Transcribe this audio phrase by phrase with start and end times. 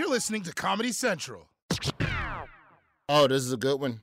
[0.00, 1.46] You're listening to Comedy Central.
[3.06, 4.00] Oh, this is a good one.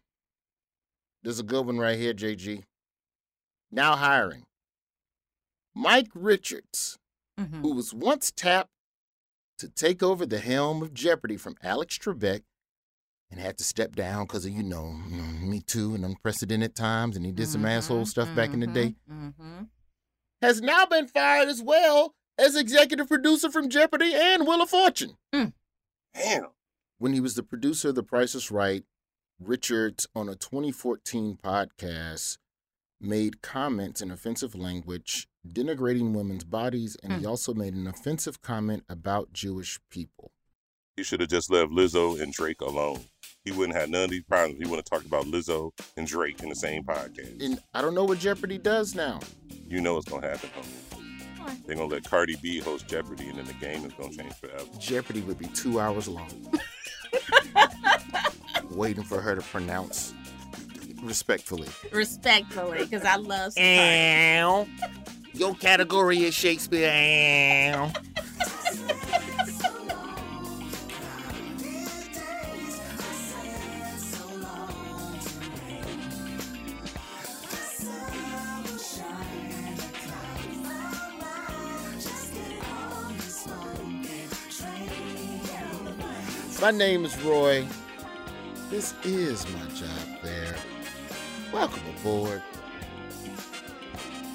[1.23, 2.65] This is a good one right here, JG.
[3.71, 4.45] Now hiring.
[5.73, 6.99] Mike Richards,
[7.39, 7.61] Mhm.
[7.61, 8.69] who was once tapped
[9.57, 12.43] to take over the helm of Jeopardy from Alex Trebek
[13.31, 17.25] and had to step down because of, you know, Me Too and unprecedented times, and
[17.25, 19.63] he did some asshole stuff back in the day, Mm-hmm.
[20.43, 25.17] has now been fired as well as executive producer from Jeopardy and Wheel of Fortune.
[26.17, 26.47] Damn.
[26.97, 28.83] when he was the producer of The Price is Right,
[29.39, 32.37] Richards on a 2014 podcast
[32.99, 37.27] made comments in offensive language denigrating women's bodies, and he hmm.
[37.27, 40.31] also made an offensive comment about Jewish people.
[40.95, 43.01] He should have just left Lizzo and Drake alone.
[43.45, 44.57] He wouldn't have none of these problems.
[44.57, 47.43] He wouldn't have talked about Lizzo and Drake in the same podcast.
[47.43, 49.19] And I don't know what Jeopardy does now.
[49.67, 51.06] You know what's gonna happen, homie.
[51.65, 54.65] They're gonna let Cardi B host Jeopardy, and then the game is gonna change forever.
[54.79, 56.29] Jeopardy would be two hours long.
[58.71, 60.13] Waiting for her to pronounce
[61.01, 61.67] respectfully.
[61.91, 64.67] Respectfully, because I love Ow.
[65.33, 66.91] Your category is Shakespeare.
[67.75, 67.91] Ow.
[86.59, 87.67] My name is Roy.
[88.71, 90.55] This is my job there.
[91.53, 92.41] Welcome aboard.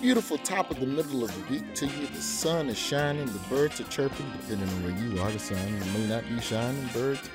[0.00, 2.06] Beautiful top of the middle of the week to you.
[2.06, 5.32] The sun is shining, the birds are chirping, depending on where you are.
[5.32, 7.28] The sun may not be shining, birds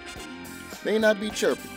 [0.85, 1.69] may not be chirping.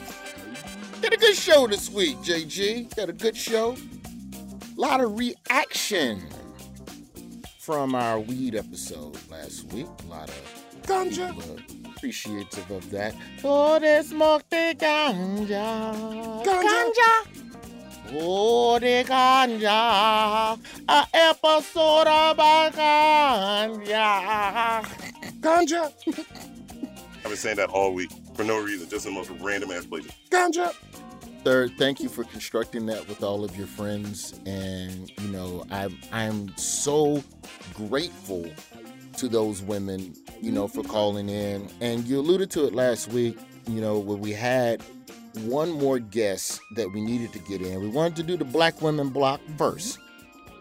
[1.03, 2.95] Got a good show this week, JG.
[2.95, 3.77] Got a good show.
[4.77, 6.29] A lot of reaction
[7.59, 9.89] from our weed episode last week.
[10.05, 11.35] A lot of Ganja.
[11.35, 11.57] people
[12.01, 13.15] appreciative of that.
[13.45, 15.93] Oh, they smoke the ganja.
[16.43, 17.27] Ganja.
[18.15, 20.59] Oh, the ganja.
[20.89, 23.93] A episode about ganja.
[25.41, 25.93] Ganja.
[27.19, 29.85] I've been saying that all week for no reason, just in the most random ass
[29.85, 30.13] places.
[30.31, 30.75] Ganja.
[31.45, 35.89] Third, thank you for constructing that with all of your friends, and you know, I
[36.13, 37.23] I'm so
[37.75, 38.51] grateful
[39.17, 41.69] to those women, you know, for calling in.
[41.81, 43.39] And you alluded to it last week,
[43.69, 44.83] you know, where we had
[45.45, 47.81] one more guest that we needed to get in.
[47.81, 49.99] We wanted to do the Black Women Block first,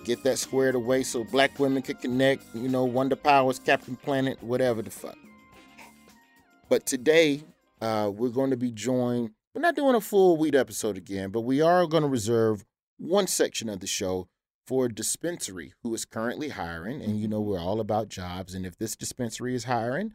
[0.05, 2.43] get that squared away so Black women could connect.
[2.53, 5.17] You know, Wonder Powers, Captain Planet, whatever the fuck.
[6.69, 7.43] But today,
[7.81, 9.31] uh, we're going to be joined.
[9.55, 12.63] We're not doing a full weed episode again, but we are going to reserve
[12.97, 14.27] one section of the show
[14.69, 17.01] for a dispensary who is currently hiring.
[17.01, 17.31] And you mm-hmm.
[17.31, 18.53] know, we're all about jobs.
[18.53, 20.13] And if this dispensary is hiring,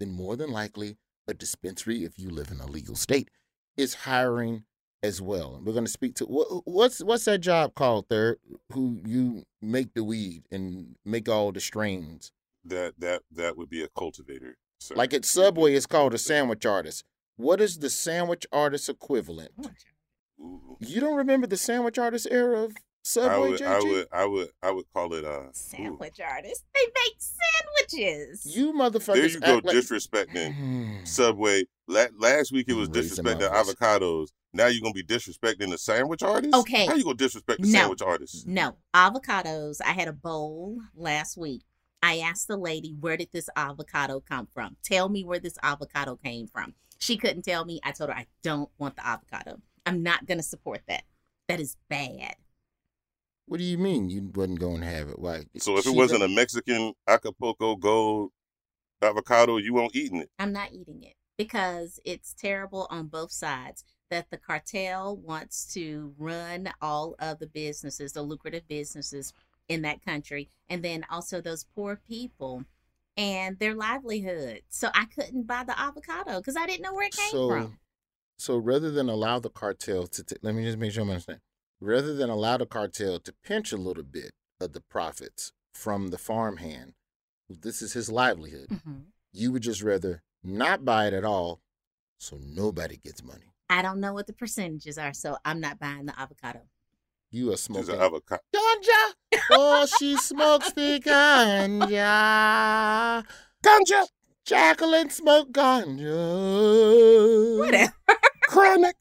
[0.00, 0.96] then more than likely
[1.28, 3.28] a dispensary, if you live in a legal state,
[3.76, 4.64] is hiring
[5.02, 5.54] as well.
[5.54, 8.38] And we're going to speak to what, what's what's that job called, Third?
[8.72, 12.32] Who you make the weed and make all the strains.
[12.64, 14.56] That that that would be a cultivator.
[14.78, 14.94] sir.
[14.94, 17.04] Like at Subway, it's called a sandwich artist.
[17.36, 19.50] What is the sandwich artist equivalent?
[20.40, 20.78] Ooh.
[20.80, 22.74] You don't remember the sandwich artist era of
[23.18, 23.66] I would, JG?
[23.66, 25.24] I would, I would, I would call it.
[25.24, 25.48] Uh, ooh.
[25.52, 26.64] Sandwich artists.
[26.74, 28.56] They make sandwiches.
[28.56, 29.14] You motherfuckers.
[29.14, 31.64] There you go, like- disrespecting Subway.
[31.86, 34.28] La- last week it was Raising disrespecting my avocados.
[34.54, 36.54] Now you're gonna be disrespecting the sandwich artist.
[36.54, 36.86] Okay.
[36.86, 37.78] How you gonna disrespect the No.
[37.80, 38.46] sandwich artist?
[38.46, 39.80] No, avocados.
[39.84, 41.62] I had a bowl last week.
[42.02, 44.76] I asked the lady, where did this avocado come from?
[44.82, 46.74] Tell me where this avocado came from.
[46.98, 47.80] She couldn't tell me.
[47.82, 49.60] I told her, I don't want the avocado.
[49.86, 51.04] I'm not going to support that.
[51.48, 52.36] That is bad.
[53.46, 55.18] What do you mean you wasn't going to have it?
[55.18, 55.44] Why?
[55.58, 58.30] So if it wasn't don't- a Mexican Acapulco Gold
[59.02, 60.30] avocado, you won't eating it.
[60.38, 63.84] I'm not eating it because it's terrible on both sides.
[64.10, 69.32] That the cartel wants to run all of the businesses, the lucrative businesses
[69.68, 72.64] in that country, and then also those poor people
[73.16, 74.60] and their livelihood.
[74.68, 77.78] So I couldn't buy the avocado because I didn't know where it came so, from.
[78.38, 81.40] so rather than allow the cartel to, t- let me just make sure I'm understanding.
[81.84, 86.16] Rather than allow the cartel to pinch a little bit of the profits from the
[86.16, 86.94] farmhand,
[87.50, 88.68] this is his livelihood.
[88.70, 89.04] Mhm.
[89.32, 91.60] You would just rather not buy it at all,
[92.18, 93.52] so nobody gets money.
[93.68, 96.62] I don't know what the percentages are, so I'm not buying the avocado.
[97.30, 98.40] You are There's smoking an avocado.
[98.54, 99.14] ganja.
[99.50, 102.06] Oh, she smokes the ganja.
[103.62, 104.06] Ganja.
[104.46, 106.18] Jacqueline smoke ganja.
[107.58, 107.92] Whatever.
[108.48, 108.96] Chronic.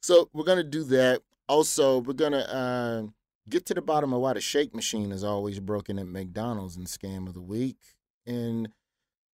[0.00, 1.22] So we're gonna do that.
[1.48, 3.02] Also, we're gonna uh,
[3.48, 6.86] get to the bottom of why the shake machine is always broken at McDonald's and
[6.86, 7.76] scam of the week.
[8.26, 8.68] And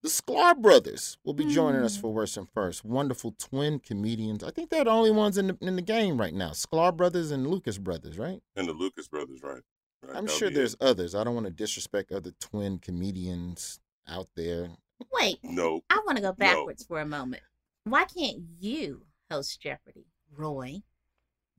[0.03, 2.01] the Sklar brothers will be joining us Mm.
[2.03, 2.85] for worse and first.
[2.85, 4.43] Wonderful twin comedians.
[4.45, 6.51] I think they're the only ones in the in the game right now.
[6.51, 8.41] Sklar brothers and Lucas brothers, right?
[8.57, 9.63] And the Lucas brothers, right?
[10.03, 10.83] right I'm that'll sure there's it.
[10.83, 11.15] others.
[11.15, 14.71] I don't want to disrespect other twin comedians out there.
[15.13, 15.83] Wait, No.
[15.91, 17.43] I want to go backwards for a moment.
[17.85, 20.83] Why can't you host Jeopardy, Roy?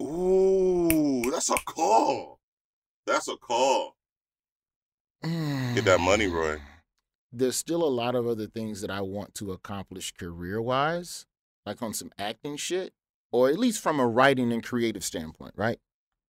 [0.02, 2.40] Ooh, that's a call.
[3.06, 3.96] That's a call.
[5.22, 6.62] Get that money, Roy.
[7.32, 11.26] There's still a lot of other things that I want to accomplish career wise,
[11.66, 12.94] like on some acting shit,
[13.32, 15.80] or at least from a writing and creative standpoint, right?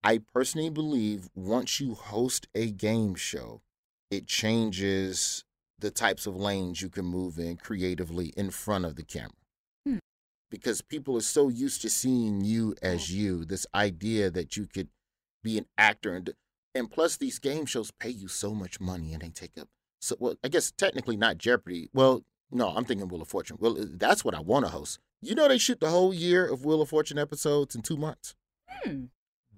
[0.02, 3.62] I personally believe once you host a game show,
[4.10, 5.44] it changes
[5.78, 9.30] the types of lanes you can move in creatively in front of the camera.
[10.50, 14.88] Because people are so used to seeing you as you, this idea that you could
[15.42, 16.30] be an actor and
[16.74, 19.68] and plus these game shows pay you so much money and they take up
[20.00, 21.88] so well I guess technically not Jeopardy.
[21.92, 23.56] Well, no, I'm thinking Wheel of Fortune.
[23.60, 24.98] Well, that's what I want to host.
[25.22, 28.34] You know they shoot the whole year of Wheel of Fortune episodes in 2 months.
[28.68, 29.04] Hmm.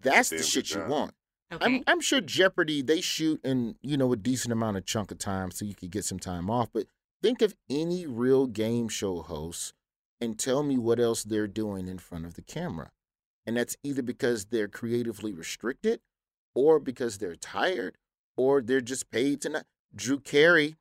[0.00, 1.14] That's Damn the good shit you want.
[1.52, 1.64] Okay.
[1.64, 5.18] I'm I'm sure Jeopardy they shoot in you know a decent amount of chunk of
[5.18, 6.70] time so you could get some time off.
[6.72, 6.86] But
[7.22, 9.74] think of any real game show host
[10.22, 12.90] and tell me what else they're doing in front of the camera,
[13.44, 16.00] and that's either because they're creatively restricted,
[16.54, 17.98] or because they're tired,
[18.36, 19.66] or they're just paid to not.
[19.94, 20.76] Drew Carey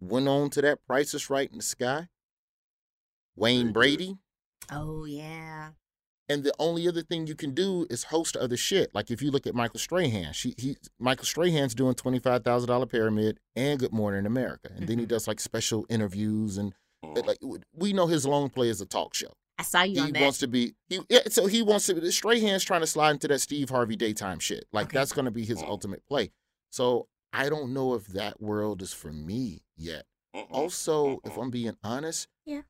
[0.00, 2.08] went on to that Price is Right in the Sky.
[3.36, 4.16] Wayne Brady.
[4.70, 5.70] oh yeah.
[6.26, 8.94] And the only other thing you can do is host other shit.
[8.94, 12.68] Like if you look at Michael Strahan, she he Michael Strahan's doing twenty five thousand
[12.68, 15.08] dollar pyramid and Good Morning America, and then he Mhm.
[15.08, 16.74] does like special interviews and.
[17.26, 17.38] Like
[17.74, 19.32] we know his long play is a talk show.
[19.58, 20.22] I saw you He on that.
[20.22, 22.10] wants to be he yeah, so he wants to.
[22.12, 24.64] Strahan's trying to slide into that Steve Harvey daytime shit.
[24.72, 24.98] Like Okay.
[24.98, 25.68] that's going to be his Mm.
[25.68, 26.30] ultimate play.
[26.70, 30.06] So I don't know if that world is for me yet.
[30.50, 31.36] Also, if.
[31.36, 32.62] I'm being honest, Yeah.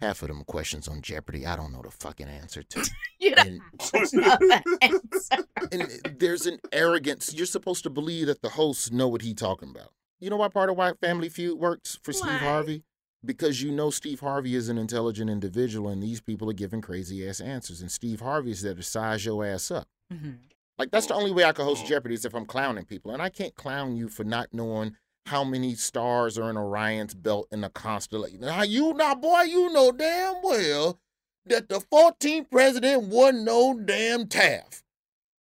[0.00, 2.90] half of them questions on Jeopardy I don't know the fucking answer to.
[3.18, 3.60] you don't and-
[4.12, 5.46] know the answer.
[5.72, 7.32] and there's an arrogance.
[7.34, 9.92] You're supposed to believe that the hosts know what he's talking about.
[10.20, 12.18] You know why part of why Family Feud works for Why?
[12.18, 12.84] Steve Harvey?
[13.24, 17.26] Because you know Steve Harvey is an intelligent individual, and these people are giving crazy
[17.28, 17.80] ass answers.
[17.80, 19.88] And Steve Harvey is there to size your ass up.
[20.12, 20.38] Mhm.
[20.78, 23.20] Like that's the only way I can host Jeopardy is if I'm clowning people, and
[23.20, 24.96] I can't clown you for not knowing
[25.26, 28.40] how many stars are in Orion's belt in the constellation.
[28.40, 30.98] Now you now, boy, you know damn well
[31.44, 34.82] that the 14th president wasn't no damn Taft.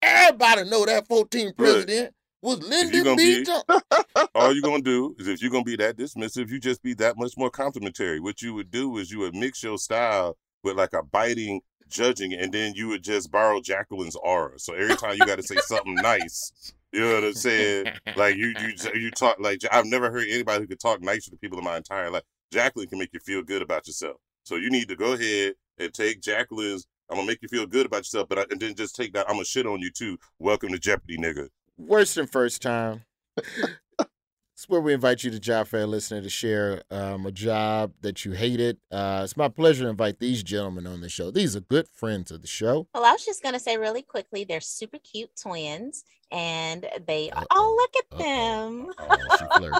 [0.02, 3.40] Everybody know that 14th president was Lyndon B.
[3.40, 3.82] be- Johnson.
[4.36, 7.18] All you're gonna do is if you're gonna be that dismissive, you just be that
[7.18, 8.20] much more complimentary.
[8.20, 12.34] What you would do is you would mix your style with like a biting judging,
[12.34, 14.58] and then you would just borrow Jacqueline's aura.
[14.60, 17.88] So every time you got to say something nice, you know what I'm saying?
[18.16, 21.38] Like you, you, you talk like I've never heard anybody who could talk nicer to
[21.38, 22.24] people in my entire life.
[22.52, 24.18] Jacqueline can make you feel good about yourself.
[24.44, 26.88] So you need to go ahead and take Jacqueline's.
[27.10, 29.28] I'm gonna make you feel good about yourself, but I, and then just take that.
[29.28, 30.18] I'm gonna shit on you too.
[30.38, 31.50] Welcome to Jeopardy, nigga.
[31.80, 33.04] Worse than first time.
[33.38, 38.26] It's where we invite you, to job fair listener, to share um, a job that
[38.26, 38.78] you hated.
[38.92, 41.32] Uh, it's my pleasure to invite these gentlemen on the show.
[41.32, 42.86] These are good friends of the show.
[42.94, 47.44] Well, I was just gonna say really quickly, they're super cute twins, and they are.
[47.44, 47.48] Uh-oh.
[47.52, 48.90] Oh, look at Uh-oh.
[49.00, 49.80] them!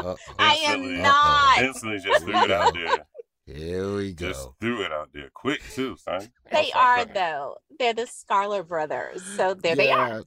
[0.06, 0.16] Uh-oh.
[0.38, 1.62] I am not.
[1.62, 3.06] Instantly just threw it out there.
[3.46, 4.54] Here we Just go.
[4.60, 5.30] threw it out there.
[5.34, 6.32] Quick too, son.
[6.50, 7.56] They That's are though.
[7.78, 9.22] They're the Sklar brothers.
[9.22, 10.24] So there they are.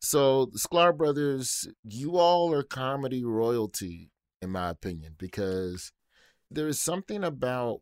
[0.00, 5.92] So the Sklar brothers, you all are comedy royalty, in my opinion, because
[6.50, 7.80] there is something about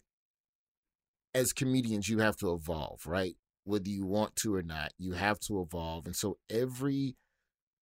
[1.35, 3.37] as comedians you have to evolve, right?
[3.67, 4.93] whether you want to or not.
[4.97, 6.07] You have to evolve.
[6.07, 7.17] And so every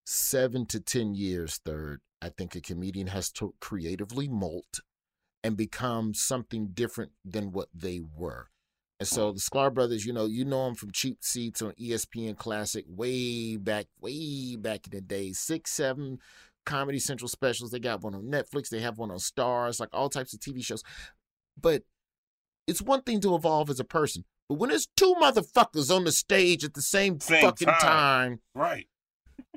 [0.06, 4.80] seven to 10 years, third, I think a comedian has to creatively molt
[5.42, 8.48] and become something different than what they were.
[9.00, 12.36] And so the Sklar brothers, you know, you know them from cheap seats on ESPN
[12.36, 16.18] Classic way back, way back in the day, six, seven
[16.64, 17.70] Comedy Central specials.
[17.70, 18.68] They got one on Netflix.
[18.68, 20.82] They have one on Starz, like all types of TV shows.
[21.60, 21.82] But
[22.68, 26.12] it's one thing to evolve as a person, but when there's two motherfuckers on the
[26.12, 27.78] stage at the same, Same fucking time.
[27.80, 28.86] time, Right.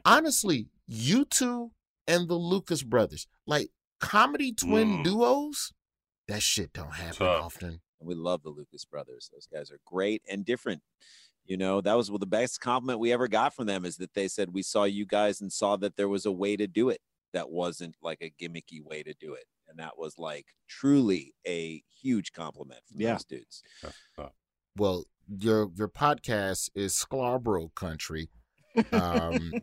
[0.03, 1.71] honestly, you two
[2.07, 3.69] and the Lucas brothers, like
[4.01, 5.03] comedy twin Mm.
[5.05, 5.71] duos,
[6.27, 7.43] that shit don't happen Tough.
[7.45, 7.81] often.
[7.99, 9.29] And we love the Lucas brothers.
[9.33, 10.81] Those guys are great and different.
[11.45, 14.27] You know, that was the best compliment we ever got from them is that they
[14.27, 16.99] said we saw you guys and saw that there was a way to do it
[17.33, 19.45] that wasn't like a gimmicky way to do it.
[19.69, 23.13] And that was like truly a huge compliment from Yeah.
[23.13, 23.63] those dudes.
[24.75, 28.29] Well, your your podcast is Sklarbro Country,
[28.91, 29.53] um,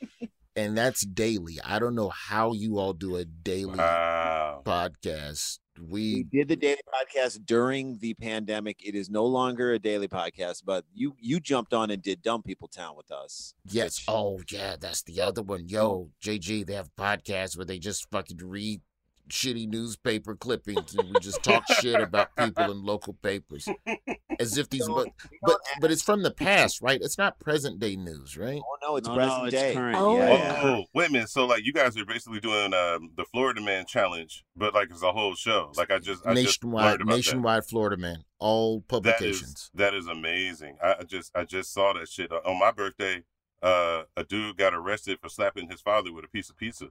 [0.56, 1.58] and that's daily.
[1.64, 4.62] I don't know how you all do a daily Wow.
[4.64, 5.58] podcast.
[5.78, 8.82] We We did the daily podcast during the pandemic.
[8.84, 12.42] It is no longer a daily podcast, but you you jumped on and did Dumb
[12.42, 13.54] People Town with us.
[13.64, 13.98] yes.
[13.98, 15.68] which- Oh yeah, that's the other one.
[15.68, 18.80] Yo, JG, they have podcasts where they just fucking read
[19.28, 23.68] shitty newspaper clippings and we just talk shit about people in local papers
[24.38, 25.08] as if these but
[25.42, 28.96] but but it's from the past right it's not present day news right Oh no,
[28.96, 29.74] it's No, present no, it's day.
[29.74, 29.96] current.
[29.98, 30.16] Oh.
[30.16, 30.84] yeah, Oh, yeah.
[30.94, 31.28] wait a minute.
[31.28, 35.02] So like you guys are basically doing um, the Florida Man challenge, but like it's
[35.02, 35.72] a whole show.
[35.76, 37.06] Like I just I just nationwide that.
[37.06, 40.76] nationwide florida man all That is publications that is amazing.
[40.82, 43.22] I I just I just saw that shit on my birthday.
[43.62, 46.86] Uh, a dude got arrested for slapping his father with a piece of pizza.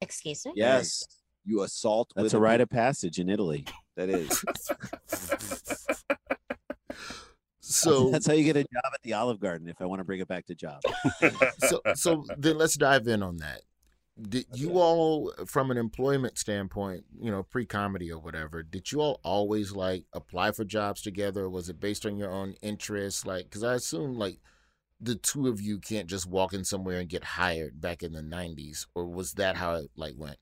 [0.00, 0.52] Excuse me?
[0.56, 1.04] Yes,
[1.44, 2.12] you assault.
[2.14, 3.64] That's with a rite of passage in Italy.
[3.96, 4.44] That is.
[7.60, 9.68] so That's how you get a job at the Olive Garden.
[9.68, 10.80] If I want to bring it back to job,
[11.68, 13.62] so so then let's dive in on that
[14.20, 19.20] did you all from an employment standpoint you know pre-comedy or whatever did you all
[19.22, 23.44] always like apply for jobs together or was it based on your own interests like
[23.44, 24.38] because i assume like
[25.00, 28.20] the two of you can't just walk in somewhere and get hired back in the
[28.20, 30.38] 90s or was that how it like went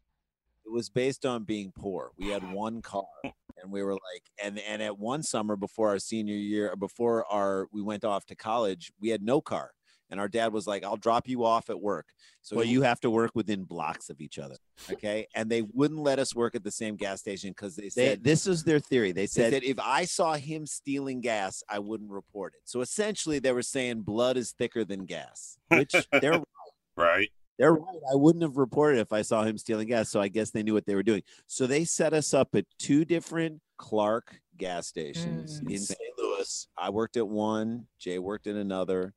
[0.67, 2.11] it was based on being poor.
[2.19, 3.31] We had one car, eh.
[3.63, 7.69] and we were like, and and at one summer before our senior year, before our
[7.73, 9.71] we went off to college, we had no car,
[10.11, 12.07] and our dad was like, "I'll drop you off at work."
[12.43, 14.57] So well, you have to work within blocks of each other.
[14.93, 17.89] okay, and they wouldn't let us work at the same gas station because they They,
[17.89, 19.13] said this is their theory.
[19.13, 22.61] They They said, that if I saw him stealing gas, I wouldn't report it.
[22.65, 25.59] So essentially, they were saying blood is thicker than gas.
[25.69, 26.43] which they're
[26.97, 27.31] Right.
[27.59, 28.01] They're right.
[28.13, 30.09] I wouldn't have reported if I saw him stealing gas.
[30.11, 31.23] So I guess they knew what they were doing.
[31.47, 35.71] So they set us up at two different Clark gas stations Mm.
[35.73, 35.99] in St.
[36.19, 36.69] Louis.
[36.79, 39.15] I worked at one, Jay worked at another,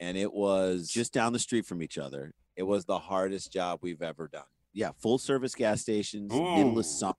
[0.00, 2.32] and it was just down the street from each other.
[2.56, 4.42] it was the hardest job we've ever done.
[4.74, 6.78] Yeah, full service gas stations, middle Ooh.
[6.80, 7.14] of summer,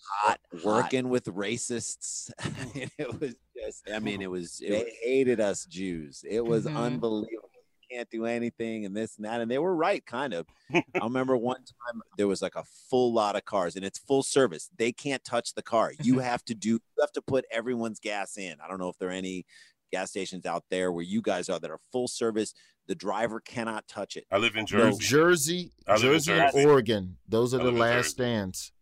[0.00, 0.64] hot, hot.
[0.64, 2.30] Working with racists.
[2.98, 4.60] it was just I mean, it was.
[4.64, 6.24] It they was hated us Jews.
[6.26, 6.76] It was Mhm.
[6.76, 7.45] unbelievable.
[7.90, 9.40] You can't do anything and this and that.
[9.40, 10.46] And they were right, kind of.
[10.74, 14.22] I remember one time there was like a full lot of cars and it's full
[14.22, 14.70] service.
[14.76, 15.92] They can't touch the car.
[16.02, 18.56] You have to do, you have to put everyone's gas in.
[18.64, 19.44] I don't know if there are any
[19.92, 22.54] gas stations out there where you guys are that are full service.
[22.88, 24.26] The driver cannot touch it.
[24.30, 25.04] I live in No, Jersey.
[25.04, 26.66] jersey I live jersey and Jersey.
[26.66, 28.08] oregon those are I the last Jersey.
[28.10, 28.72] stands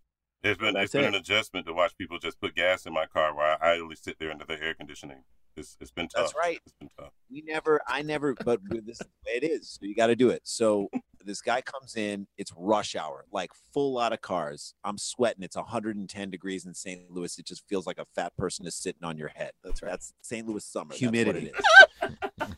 [0.44, 1.08] It's been That's it's been it.
[1.08, 4.18] an adjustment to watch people just put gas in my car while I idly sit
[4.18, 5.22] there under the air conditioning.
[5.56, 6.24] It's it's been tough.
[6.26, 6.60] That's right.
[6.66, 7.12] It's been tough.
[7.30, 10.16] we never i never but this is the way it is so you got to
[10.16, 10.88] do it so
[11.24, 15.56] this guy comes in it's rush hour like full lot of cars i'm sweating it's
[15.56, 19.16] 110 degrees in st louis it just feels like a fat person is sitting on
[19.16, 21.50] your head that's right that's st louis summer Humidity.
[21.52, 22.54] that's what it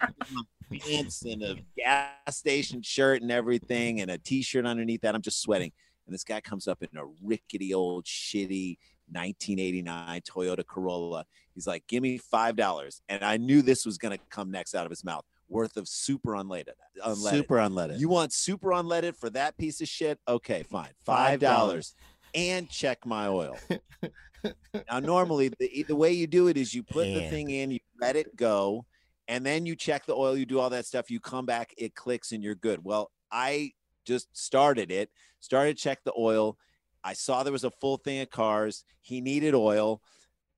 [0.72, 0.80] is.
[0.90, 5.40] pants and a gas station shirt and everything and a t-shirt underneath that i'm just
[5.40, 5.70] sweating
[6.06, 11.24] and this guy comes up in a rickety old shitty 1989 toyota corolla
[11.56, 14.84] He's like, give me five dollars, and I knew this was gonna come next out
[14.84, 16.74] of his mouth, worth of super unleaded.
[17.02, 17.30] Unleaded.
[17.30, 17.98] super unleaded.
[17.98, 20.20] You want super unleaded for that piece of shit?
[20.28, 21.94] Okay, fine, five dollars,
[22.34, 23.56] and check my oil.
[24.44, 27.78] now, normally the the way you do it is you put the thing in, you
[28.02, 28.84] let it go,
[29.26, 31.94] and then you check the oil, you do all that stuff, you come back, it
[31.94, 32.84] clicks, and you're good.
[32.84, 33.72] Well, I
[34.06, 35.10] just started it,
[35.40, 36.56] started to check the oil.
[37.04, 38.84] I saw there was a full thing of cars.
[39.00, 40.02] He needed oil.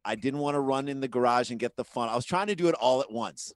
[0.05, 2.09] I didn't want to run in the garage and get the fun.
[2.09, 3.53] I was trying to do it all at once.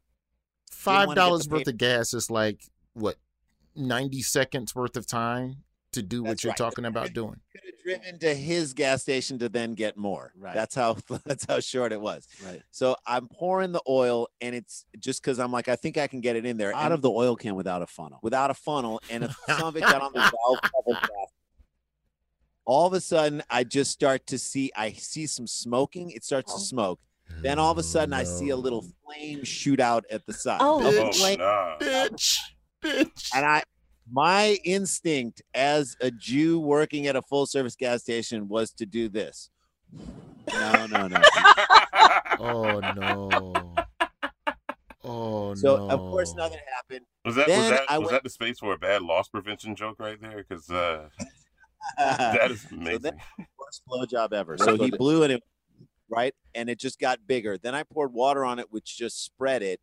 [0.70, 2.61] five dollars worth of gas is like
[2.94, 3.16] what
[3.75, 6.56] 90 seconds worth of time to do what That's you're right.
[6.56, 7.37] talking about doing.
[7.52, 10.32] Could have driven to his gas station to then get more.
[10.38, 10.54] Right.
[10.54, 12.26] That's how that's how short it was.
[12.44, 12.62] Right.
[12.70, 16.20] So I'm pouring the oil, and it's just because I'm like, I think I can
[16.20, 18.18] get it in there Out and of the oil can without a funnel.
[18.22, 21.32] without a funnel, and if some of it got on the valve cover fast.
[22.64, 24.70] All of a sudden, I just start to see.
[24.76, 26.11] I see some smoking.
[26.11, 26.62] It starts to oh.
[26.62, 27.00] smoke.
[27.40, 30.58] Then all of a sudden, I see a little flame shoot out at the side.
[30.61, 30.80] Oh.
[30.80, 32.37] A Oh, flame- bitch,
[32.84, 33.30] bitch.
[33.34, 33.62] and I,
[34.12, 39.09] my instinct as a Jew working at a full service gas station was to do
[39.09, 39.49] this.
[40.52, 41.21] No, no, no.
[42.38, 43.75] Oh no.
[45.04, 45.88] Oh So no.
[45.88, 47.07] So of course nothing happened.
[47.25, 49.75] Was that was that I was went- that the space for a bad loss prevention
[49.76, 50.45] joke right there?
[50.47, 51.09] Because uh,
[51.99, 53.02] that is So amazing.
[53.02, 53.16] then-
[53.59, 54.59] Worst blowjob ever.
[54.59, 55.42] So he blew it,
[56.11, 57.57] right, and it just got bigger.
[57.59, 59.81] Then I poured water on it, which just spread it.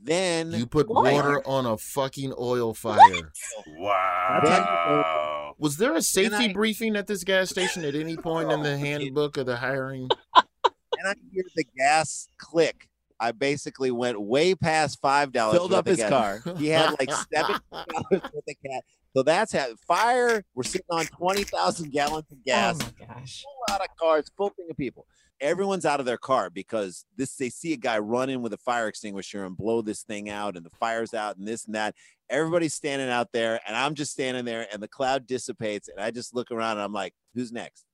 [0.00, 1.12] Then You put What?
[1.12, 3.32] water on a fucking oil fire.
[3.76, 5.54] wow.
[5.58, 8.74] Was there a safety I- briefing at this gas station at any point in the
[8.74, 10.08] oh, handbook of the hiring?
[10.36, 12.88] and I hear the gas click.
[13.20, 15.58] I basically went way past five dollars.
[15.58, 16.42] Filled up his car.
[16.56, 18.82] He had like seven dollars worth of gas.
[19.16, 20.44] So that's how fire.
[20.54, 22.78] We're sitting on twenty thousand gallons of gas.
[22.80, 23.42] Oh my gosh.
[23.42, 25.06] full out of cars, full thing of people.
[25.40, 28.58] Everyone's out of their car because this they see a guy run in with a
[28.58, 31.94] fire extinguisher and blow this thing out, and the fire's out, and this and that.
[32.30, 36.10] Everybody's standing out there, and I'm just standing there, and the cloud dissipates, and I
[36.10, 37.86] just look around, and I'm like, "Who's next?"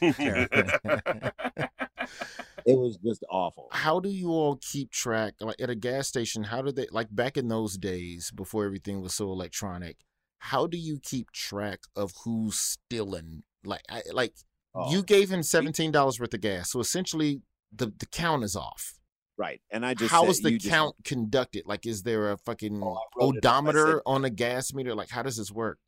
[2.68, 3.68] It was just awful.
[3.70, 7.06] how do you all keep track like at a gas station how do they like
[7.14, 9.98] back in those days before everything was so electronic
[10.38, 13.42] how do you keep track of who's stealing?
[13.64, 14.34] Like I, like
[14.74, 17.40] Oh, you gave him $17 worth of gas so essentially
[17.74, 18.94] the the count is off.
[19.38, 21.62] Right, and I just how said- is the you just- count conducted?
[21.66, 23.52] Like is there a fucking Oh, I wrote it up.
[23.54, 24.94] I odometer said- on a gas meter?
[24.94, 25.78] Like how does this work?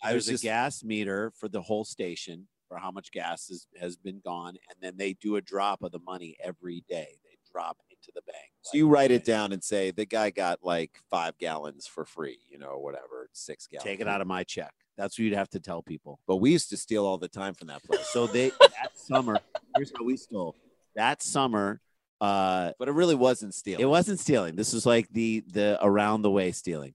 [0.00, 3.50] I was There's just a gas meter for the whole station for how much gas
[3.50, 7.18] is, has been gone, and then they do a drop of the money every day.
[7.24, 8.50] They drop into the bank.
[8.62, 12.38] So you write it down and say the guy got like five gallons for free,
[12.50, 13.84] you know, whatever, six gallons.
[13.84, 14.72] Take it out of my check.
[14.96, 16.20] That's what you'd have to tell people.
[16.26, 18.06] But we used to steal all the time from that place.
[18.08, 19.38] So they that summer,
[19.76, 20.54] here's how we stole.
[20.96, 21.80] That summer,
[22.20, 23.80] uh, But it really wasn't stealing.
[23.80, 24.56] it wasn't stealing.
[24.56, 26.94] This was like the the around the way stealing.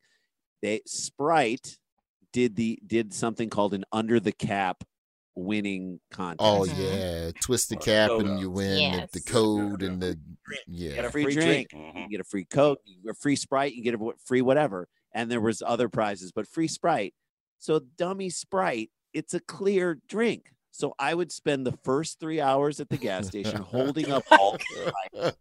[0.62, 1.78] They Sprite
[2.32, 4.84] did the did something called an under the cap
[5.36, 6.40] winning contest.
[6.42, 9.12] oh yeah twist the cap and you win the- Yes.
[9.12, 10.18] the code and the
[10.68, 11.70] You get a free, Free drink.
[11.74, 12.04] Mhm.
[12.04, 14.88] You get a free Coke, you get a free Sprite, you get a free whatever.
[15.14, 17.14] And there was other prizes, but free Sprite.
[17.60, 20.53] So dummy Sprite, it's a clear drink.
[20.76, 24.58] So I would spend the first three hours at the gas station holding up all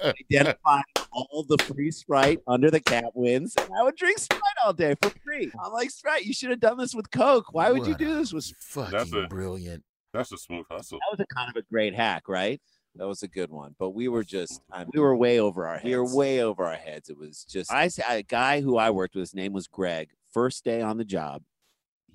[0.00, 4.72] identifying all the free Sprite under the cap wins, and I would drink Sprite all
[4.72, 5.52] day for free.
[5.64, 7.52] I'm like, Sprite, you should have done this with Coke.
[7.52, 10.98] Why would you do this with fucking a- brilliant That's a smooth hustle.
[10.98, 12.60] that was a kind of a great hack, right?
[12.96, 13.74] That was a good one.
[13.78, 15.84] But we were just, I We were way over our heads.
[15.84, 17.08] we were way over our heads.
[17.08, 20.08] It was just, I sa- a guy who I worked with, his name was Greg.
[20.32, 21.42] First day on the job,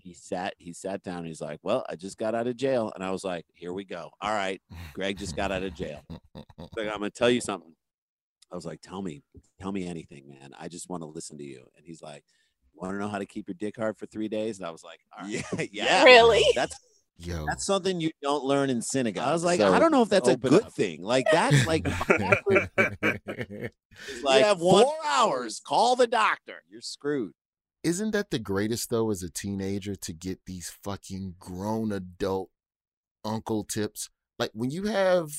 [0.08, 1.26] he sat he sat down.
[1.26, 3.84] He's like, "Well, I just got out of jail," and I was like, "Here we
[3.84, 4.10] go.
[4.22, 4.62] All right,
[4.93, 6.02] Greg just got out of jail.
[6.76, 7.74] Like, I'm gonna tell you something."
[8.52, 9.22] I was like, "Tell me,
[9.60, 10.52] tell me anything, man.
[10.58, 12.24] I just want to listen to you." And he's like,
[12.74, 14.84] "Want to know how to keep your dick hard for three days?" And I was
[14.84, 15.43] like, All right.
[15.58, 16.04] yeah, yeah.
[16.04, 16.46] Really?
[16.56, 16.76] That's
[17.20, 19.28] yo that's something you don't learn in synagogue.
[19.28, 20.74] I was like, So I don't know if that's a good up.
[20.74, 21.02] thing.
[21.02, 21.86] Like that's like,
[22.78, 25.60] It's like you have one four hours.
[25.65, 26.63] Call the doctor.
[26.70, 27.34] You're screwed.
[27.84, 32.50] Isn't that the greatest though as a teenager to get these fucking grown adult
[33.24, 34.10] uncle tips?
[34.40, 35.30] Like when you have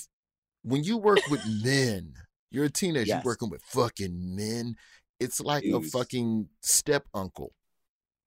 [0.63, 2.15] when you work with men,
[2.51, 3.25] you're a teenager, Yes.
[3.25, 4.77] you're working with fucking men.
[5.21, 7.53] It's like a fucking step uncle.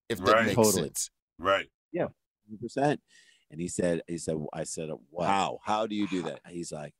[0.08, 0.46] If that Right.
[0.46, 0.82] makes Totally.
[0.84, 1.10] sense.
[1.38, 1.68] Right.
[1.90, 2.08] Yeah.
[2.50, 2.98] 100%.
[3.50, 5.26] And he said, he said, I said, what?
[5.26, 5.58] How?
[5.62, 6.40] How do you do that?
[6.48, 6.94] He's like,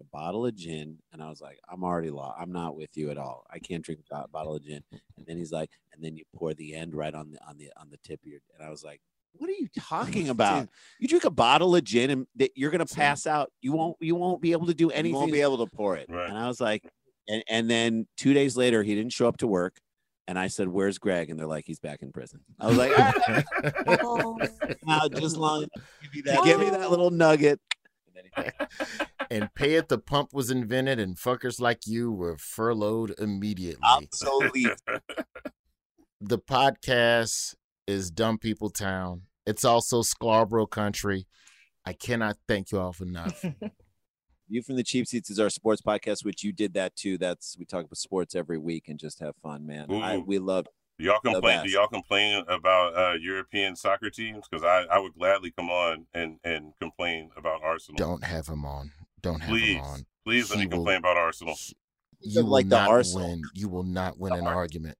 [0.00, 2.38] a bottle of gin, and I was like, I'm already lost.
[2.40, 3.44] I'm not with you at all.
[3.50, 4.82] I can't drink a bottle of gin.
[4.92, 7.70] And then he's like, and then you pour the end right on the on the
[7.76, 8.40] on the tip of your.
[8.56, 9.00] And I was like,
[9.32, 10.68] what are you talking about?
[10.98, 13.50] You drink a bottle of gin, and that you're gonna pass out.
[13.60, 13.96] You won't.
[14.00, 15.12] You won't be able to do anything.
[15.12, 16.06] You won't be able to pour it.
[16.08, 16.28] Right.
[16.28, 16.88] And I was like,
[17.28, 19.80] and, and then two days later, he didn't show up to work.
[20.26, 22.92] And I said, "Where's Greg?" And they're like, "He's back in prison." I was like,
[24.02, 24.38] Oh,
[24.84, 25.66] now just long
[26.02, 27.60] give me that, give me that little nugget."
[29.30, 33.80] and pay at the pump was invented and fuckers like you were furloughed immediately.
[33.84, 34.66] Absolutely.
[36.20, 37.54] The podcast
[37.86, 39.22] is Dumb People Town.
[39.46, 41.26] It's also Sklarbro Country.
[41.86, 43.44] I cannot thank you all enough.
[44.50, 47.18] You from the Cheap Seats is our sports podcast, which you did that too.
[47.18, 49.92] That's we talk about sports every week and just have fun, man.
[49.92, 50.66] I, we love
[50.98, 51.64] y'all complain?
[51.66, 54.46] Do y'all complain about uh, European soccer teams?
[54.50, 57.98] Because I, I would gladly come on and, and complain about Arsenal.
[57.98, 58.90] Don't have him on.
[59.20, 60.06] Don't have please, him on.
[60.24, 61.54] please let He me will- complain about Arsenal.
[62.20, 63.28] You will like the not Arsenal.
[63.28, 63.42] win.
[63.52, 64.96] You will not win an argument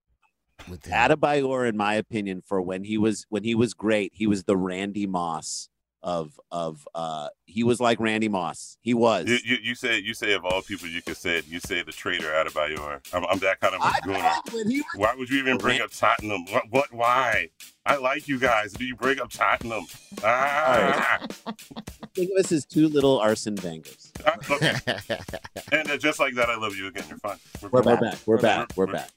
[0.68, 0.92] with him.
[0.94, 4.57] Adebayor, in my opinion, for when he was when he was great, he was the
[4.57, 5.68] Randy Moss
[6.01, 8.79] of of uh he was like Randy Moss.
[8.81, 9.27] He was.
[9.27, 11.83] You, you, you say you say of all people you could say it, you say
[11.83, 13.01] the traitor Adebayor.
[13.12, 14.21] I'm, I'm that kind of a I gooner.
[14.21, 16.44] thought when he was Why would you even bring up Tottenham?
[16.51, 16.64] What?
[16.71, 16.92] What?
[16.92, 17.51] Why?
[17.85, 18.73] I like you guys.
[18.73, 19.87] Do you bring up Tottenham?
[20.23, 21.18] Ah.
[22.14, 24.12] think of us as two little arson bangers.
[24.51, 24.75] Okay.
[25.73, 27.05] and uh, just like that, I love you again.
[27.09, 27.38] You're fine.
[27.71, 28.14] We're back.
[28.27, 28.73] We're back.
[28.77, 29.11] We're back.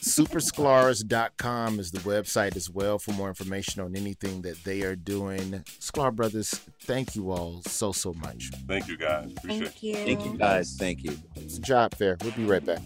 [0.00, 5.64] Supersclars.com is the website as well for more information on anything that they are doing.
[5.80, 6.50] Sklar Brothers,
[6.82, 8.50] thank you all so, so much.
[8.66, 9.32] Thank you guys.
[9.36, 9.94] Appreciate Thank you.
[9.94, 10.76] Thank you guys.
[10.78, 11.18] Thank you.
[11.36, 12.16] It's a job fair.
[12.22, 12.80] We'll be right back.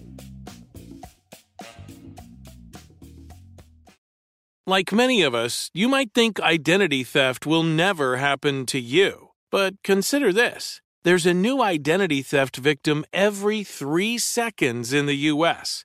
[4.66, 9.31] Like many of us, you might think identity theft will never happen to you.
[9.51, 15.85] But consider this there's a new identity theft victim every three seconds in the U.S.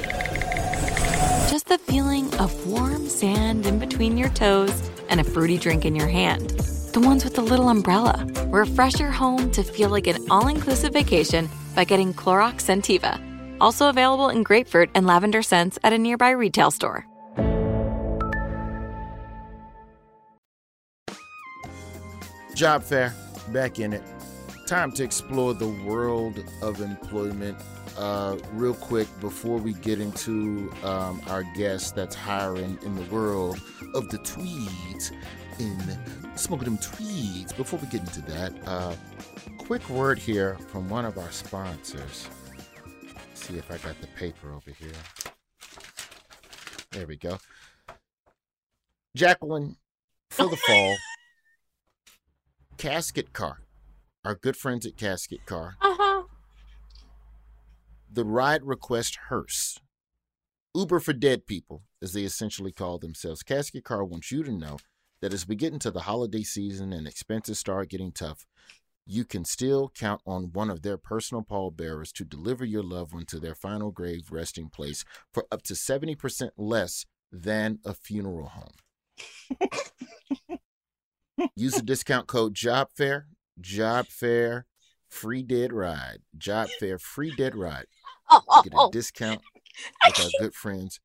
[1.51, 5.93] just the feeling of warm sand in between your toes and a fruity drink in
[5.93, 6.51] your hand.
[6.93, 8.25] The ones with the little umbrella.
[8.45, 13.19] Refresh your home to feel like an all inclusive vacation by getting Clorox Scentiva.
[13.59, 17.05] Also available in grapefruit and lavender scents at a nearby retail store.
[22.55, 23.13] Job fair,
[23.49, 24.03] back in it.
[24.67, 27.57] Time to explore the world of employment
[27.97, 33.59] uh, real quick, before we get into um, our guest that's hiring in the world
[33.93, 35.11] of the tweeds,
[35.59, 35.77] in
[36.35, 37.53] smoking them tweeds.
[37.53, 38.95] Before we get into that, uh,
[39.59, 42.27] quick word here from one of our sponsors.
[43.33, 44.91] see if I got the paper over here.
[46.91, 47.37] There we go.
[49.15, 49.75] Jacqueline,
[50.29, 50.95] for the fall,
[52.77, 53.59] Casket Car,
[54.23, 56.23] our good friends at Casket Car, Uh-huh.
[58.11, 59.79] The ride request hearse.
[60.75, 63.43] Uber for dead people, as they essentially call themselves.
[63.43, 64.77] Casket Car wants you to know
[65.21, 68.45] that as we get into the holiday season and expenses start getting tough,
[69.05, 73.25] you can still count on one of their personal pallbearers to deliver your loved one
[73.25, 79.69] to their final grave resting place for up to 70% less than a funeral home.
[81.55, 83.23] Use the discount code JOBFAIR,
[83.59, 84.63] JOBFAIR,
[85.09, 86.19] free dead ride.
[86.37, 87.85] JOBFAIR, free dead ride.
[88.63, 89.41] Get a discount
[90.05, 90.99] with our good friends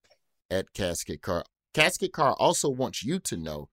[0.50, 1.44] at Casket Car.
[1.74, 3.68] Casket Car also wants you to know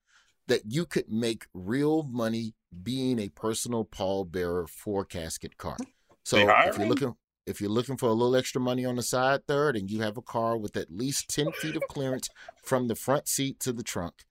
[0.48, 5.78] that you could make real money being a personal pallbearer for Casket Car.
[6.26, 9.46] So if you're looking if you're looking for a little extra money on the side
[9.46, 12.30] third and you have a car with at least 10 feet of clearance
[12.64, 14.24] from the front seat to the trunk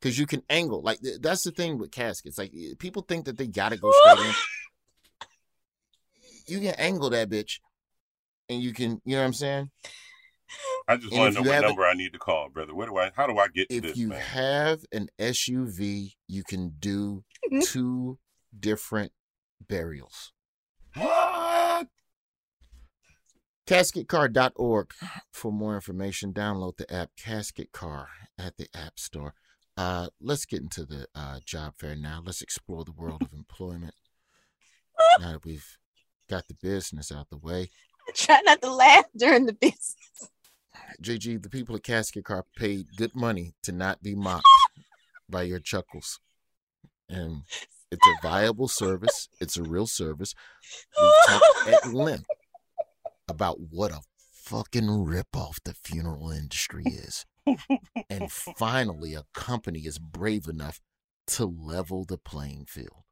[0.00, 3.36] because you can angle like that's the thing with caskets like eh, people think that
[3.36, 4.34] they gotta go straight in
[6.46, 7.58] you can angle that bitch
[8.50, 9.70] and you can you know what i'm saying
[10.88, 12.74] I just want to know what number I need to call, brother.
[12.74, 13.12] Where do I?
[13.14, 13.90] How do I get to this?
[13.90, 14.20] if this, you man?
[14.20, 17.22] have an suv you can do
[17.62, 18.18] two
[18.58, 19.12] different
[19.68, 20.32] burials
[20.96, 21.86] What?
[23.68, 24.92] casketcar.org
[25.32, 29.34] for more information download the app casket car at the app store
[29.76, 33.94] uh, let's get into the uh, job fair now let's explore the world of employment
[35.20, 35.76] now that we've
[36.28, 37.70] got the business out the way
[38.14, 39.96] Try not to laugh during the business.
[41.02, 44.44] jg the people at casket car paid good money to not be mocked
[45.28, 46.18] by your chuckles
[47.08, 47.42] and
[47.90, 50.34] it's a viable service it's a real service
[51.00, 52.24] we've talked at length
[53.28, 54.00] about what a
[54.50, 57.24] fucking ripoff the funeral industry is.
[58.10, 60.80] and finally, a company is brave enough
[61.28, 63.04] to level the playing field.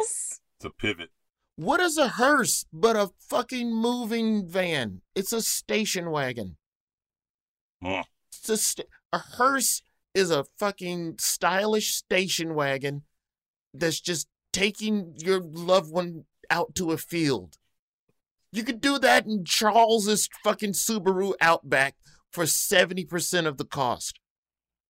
[0.00, 0.40] Yes.
[0.60, 1.10] To pivot.
[1.56, 5.02] What is a hearse but a fucking moving van?
[5.14, 6.56] It's a station wagon.
[7.82, 8.04] Huh.
[8.32, 9.82] It's a, sta- a hearse
[10.14, 13.02] is a fucking stylish station wagon
[13.72, 17.58] that's just taking your loved one out to a field.
[18.52, 21.96] You could do that in Charles's fucking Subaru Outback
[22.30, 24.18] for 70% of the cost.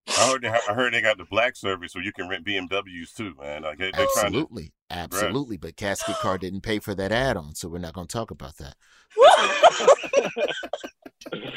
[0.06, 3.14] I heard they, I heard they got the black service, so you can rent BMWs
[3.16, 3.62] too, man.
[3.62, 4.20] Like they, they're to.
[4.20, 4.72] Absolutely.
[4.90, 5.56] Absolutely.
[5.56, 8.30] But Casket Car didn't pay for that add on, so we're not going to talk
[8.30, 8.74] about that.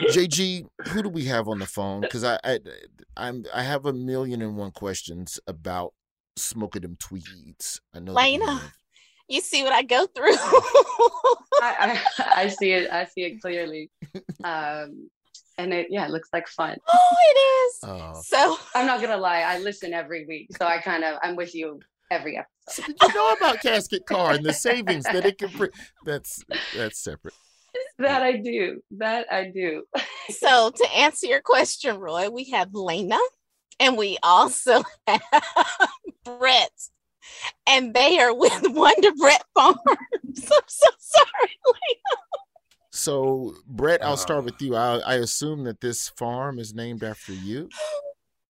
[0.09, 2.01] JG, who do we have on the phone?
[2.01, 2.59] Because I, I,
[3.15, 5.93] I'm, I have a million and one questions about
[6.35, 7.81] smoking them tweeds.
[7.93, 8.13] I know.
[8.13, 8.61] you Lena,
[9.27, 10.35] you see what I go through.
[11.61, 12.89] I, I I see it.
[12.91, 13.91] I see it clearly.
[14.43, 15.09] Um,
[15.57, 16.77] and it yeah, it looks like fun.
[16.93, 17.79] oh, it is.
[17.83, 18.21] Oh.
[18.23, 19.41] So I'm not gonna lie.
[19.41, 21.79] I listen every week, so I kind of I'm with you
[22.11, 22.51] every episode.
[22.69, 25.71] So did you know about Casket Car and the savings that it can bring?
[26.05, 26.43] That's
[26.75, 27.33] that's separate.
[27.99, 28.81] That I do.
[28.91, 29.83] That I do.
[30.29, 33.19] so to answer your question, Roy, we have Lena
[33.79, 35.21] and we also have
[36.23, 36.71] Brett.
[37.67, 39.79] And they are with Wonderbrett Farms.
[39.87, 42.26] I'm so sorry, Lena.
[42.97, 44.17] So, Brett, I'll Uh.
[44.17, 44.75] start with you.
[44.75, 47.69] I, I assume that this farm is named after you.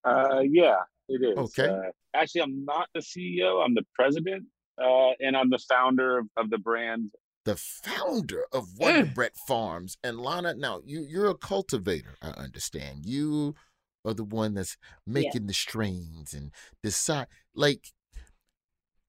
[0.06, 0.78] Uh, yeah,
[1.10, 1.38] it is.
[1.38, 1.68] Okay.
[1.68, 3.64] Uh, actually, I'm not the CEO.
[3.64, 4.46] I'm the president,
[4.82, 7.12] uh, and I'm the founder of, of the brand.
[7.44, 9.98] The founder of Wonderbrett Farms.
[10.02, 13.06] And Lana, now you, you're a cultivator, I understand.
[13.06, 13.54] You
[14.06, 17.92] are the one that's making the strains and decide like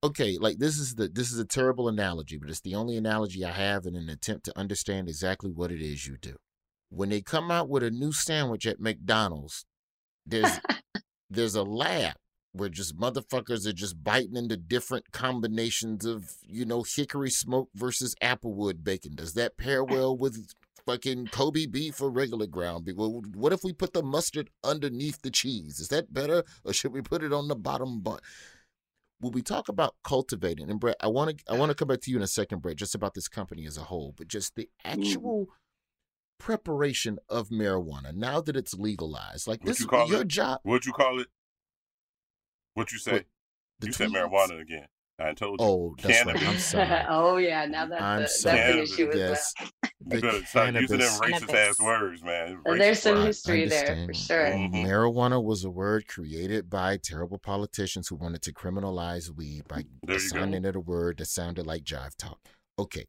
[0.03, 3.45] okay, like this is the this is a terrible analogy, but it's the only analogy
[3.45, 6.37] I have in an attempt to understand exactly what it is you do.
[6.91, 9.65] When they come out with a new sandwich at McDonald's,
[10.27, 10.61] there's
[11.31, 12.15] there's a lab
[12.53, 18.15] where just motherfuckers are just biting into different combinations of, you know, hickory smoke versus
[18.23, 19.15] applewood bacon.
[19.15, 20.53] Does that pair well with
[20.87, 22.97] fucking Kobe beef or regular ground beef?
[22.97, 25.79] Well, what if we put the mustard underneath the cheese?
[25.79, 28.19] Is that better, or should we put it on the bottom bun?
[29.21, 32.01] When we talk about cultivating, and Brett, I want to I want to come back
[32.03, 34.55] to you in a second, Brett, just about this company as a whole, but just
[34.55, 34.69] the mm.
[34.85, 35.49] actual
[36.39, 39.49] preparation of marijuana now that it's legalized.
[39.49, 40.29] Like What this, you call your it?
[40.29, 40.61] job.
[40.63, 41.27] What you call it?
[42.75, 43.25] What you say?
[43.83, 44.87] you said marijuana again.
[45.21, 45.67] I told you.
[45.67, 46.47] Oh, that's right.
[46.49, 47.05] I'm sorry.
[47.09, 48.57] oh yeah, now that's I'm the, sorry.
[48.57, 49.55] that's an Cannabis, issue as yes.
[49.61, 49.71] well.
[50.09, 52.63] The You better stop using them cannabis- racist ass words, man.
[52.67, 53.27] Uh, There's some words.
[53.27, 54.17] history there for Understand.
[54.73, 54.81] sure.
[54.81, 54.87] Mhm.
[54.87, 60.17] Marijuana was a word created by terrible politicians who wanted to criminalize weed by There
[60.17, 62.39] assigning it a word that sounded like jive talk.
[62.79, 63.07] Okay.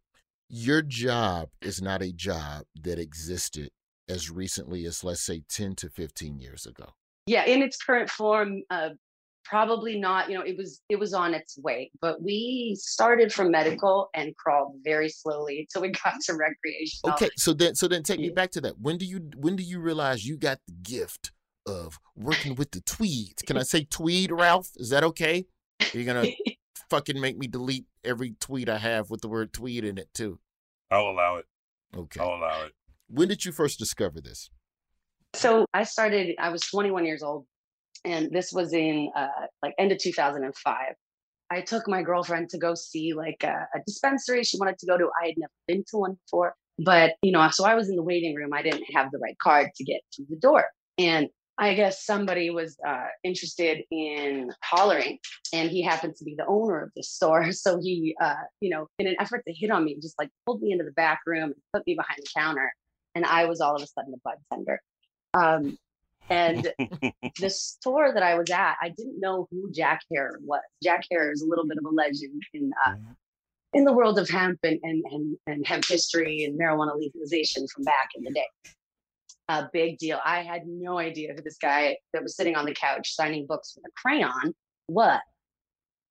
[0.50, 3.70] Your job is not a job that existed
[4.10, 6.90] as recently as, let's say, 10 to 15 years ago.
[7.28, 8.90] yeah in its current form uh
[9.50, 13.50] probably not you know it was it was on its way but we started from
[13.50, 18.04] medical and crawled very slowly until we got to recreational Okay, so then so then
[18.04, 18.80] take me back to that.
[18.80, 21.32] When do you when do you realize you got the gift
[21.66, 23.42] of working with the tweeds?
[23.42, 24.70] Can I say tweed, Ralph?
[24.76, 25.46] Is that okay?
[25.94, 26.30] you're gonna
[26.90, 30.40] fucking make me delete every tweet I have with the word tweed in it too?
[30.92, 31.46] I'll allow it.
[31.96, 32.20] Okay.
[32.20, 32.74] I'll allow it.
[33.08, 34.50] When did you first discover this?
[35.34, 37.46] so i started i was 21 years old
[38.06, 39.28] and this was in uh
[39.64, 40.76] like end of 2005
[41.52, 44.44] i took my girlfriend to go see like a, a dispensary.
[44.44, 47.48] She wanted to go to i had never been to one before but you know
[47.50, 48.54] so i was in the waiting room.
[48.54, 50.66] I didn't have the right card to get through the door.
[50.98, 55.20] And i guess somebody was uh, interested in hollering
[55.54, 57.52] and he happened to be the owner of this store.
[57.52, 60.62] So he uh, you know in an effort to hit on me just like pulled
[60.62, 62.72] me into the back room and put me behind the counter
[63.16, 64.80] and i was all of a sudden a bud tender
[65.34, 65.78] um,
[66.30, 66.72] and
[67.40, 70.62] the store that I was at, I didn't know who Jack Herer was.
[70.84, 72.96] Jack Herer is a little bit of a legend in uh,
[73.74, 77.84] in the world of hemp and, and and and hemp history and marijuana legalization from
[77.84, 78.48] back in the day.
[79.50, 80.20] A big deal.
[80.24, 83.76] I had no idea who this guy that was sitting on the couch signing books
[83.76, 84.54] with a crayon
[84.88, 85.20] was.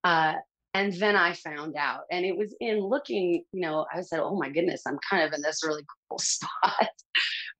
[0.03, 0.35] Uh,
[0.75, 4.37] and then I found out, and it was in looking, you know, I said, "Oh
[4.37, 6.89] my goodness, I'm kind of in this really cool spot."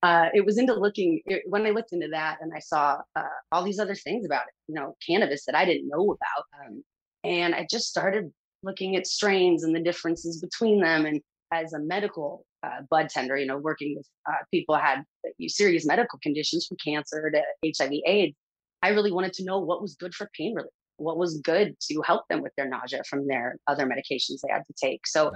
[0.03, 3.23] Uh, it was into looking it, when I looked into that, and I saw uh,
[3.53, 6.83] all these other things about it, you know, cannabis that I didn't know about, um,
[7.25, 8.33] and I just started
[8.63, 11.07] looking at strains and the differences between them.
[11.07, 11.21] And
[11.53, 15.03] as a medical uh, bud tender, you know, working with uh, people had
[15.49, 18.37] serious medical conditions from cancer to HIV/AIDS,
[18.83, 22.03] I really wanted to know what was good for pain relief what was good to
[22.05, 25.07] help them with their nausea from their other medications they had to take.
[25.07, 25.33] So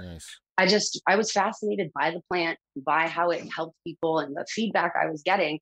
[0.57, 4.45] I just I was fascinated by the plant, by how it helped people and the
[4.49, 5.59] feedback I was getting.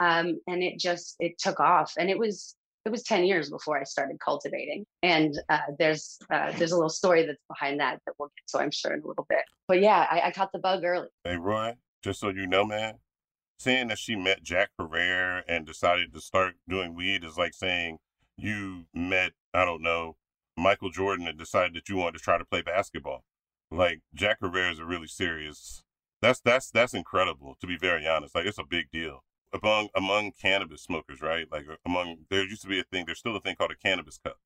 [0.00, 1.92] Um, and it just it took off.
[1.98, 4.84] And it was it was 10 years before I started cultivating.
[5.02, 8.64] And uh, there's uh, there's a little story that's behind that that we'll get to,
[8.64, 9.42] I'm sure, in a little bit.
[9.68, 11.08] But yeah, I, I caught the bug early.
[11.24, 12.94] Hey, Roy, just so you know, man,
[13.58, 17.98] saying that she met Jack Herer and decided to start doing weed is like saying
[18.42, 20.16] you met, I don't know,
[20.56, 23.24] Michael Jordan and decided that you wanted to try to play basketball.
[23.70, 25.84] Like Jack Herer is a really serious.
[26.20, 27.56] That's that's that's incredible.
[27.60, 31.46] To be very honest, like it's a big deal among among cannabis smokers, right?
[31.50, 33.06] Like uh, among there used to be a thing.
[33.06, 34.38] There's still a thing called a cannabis cup.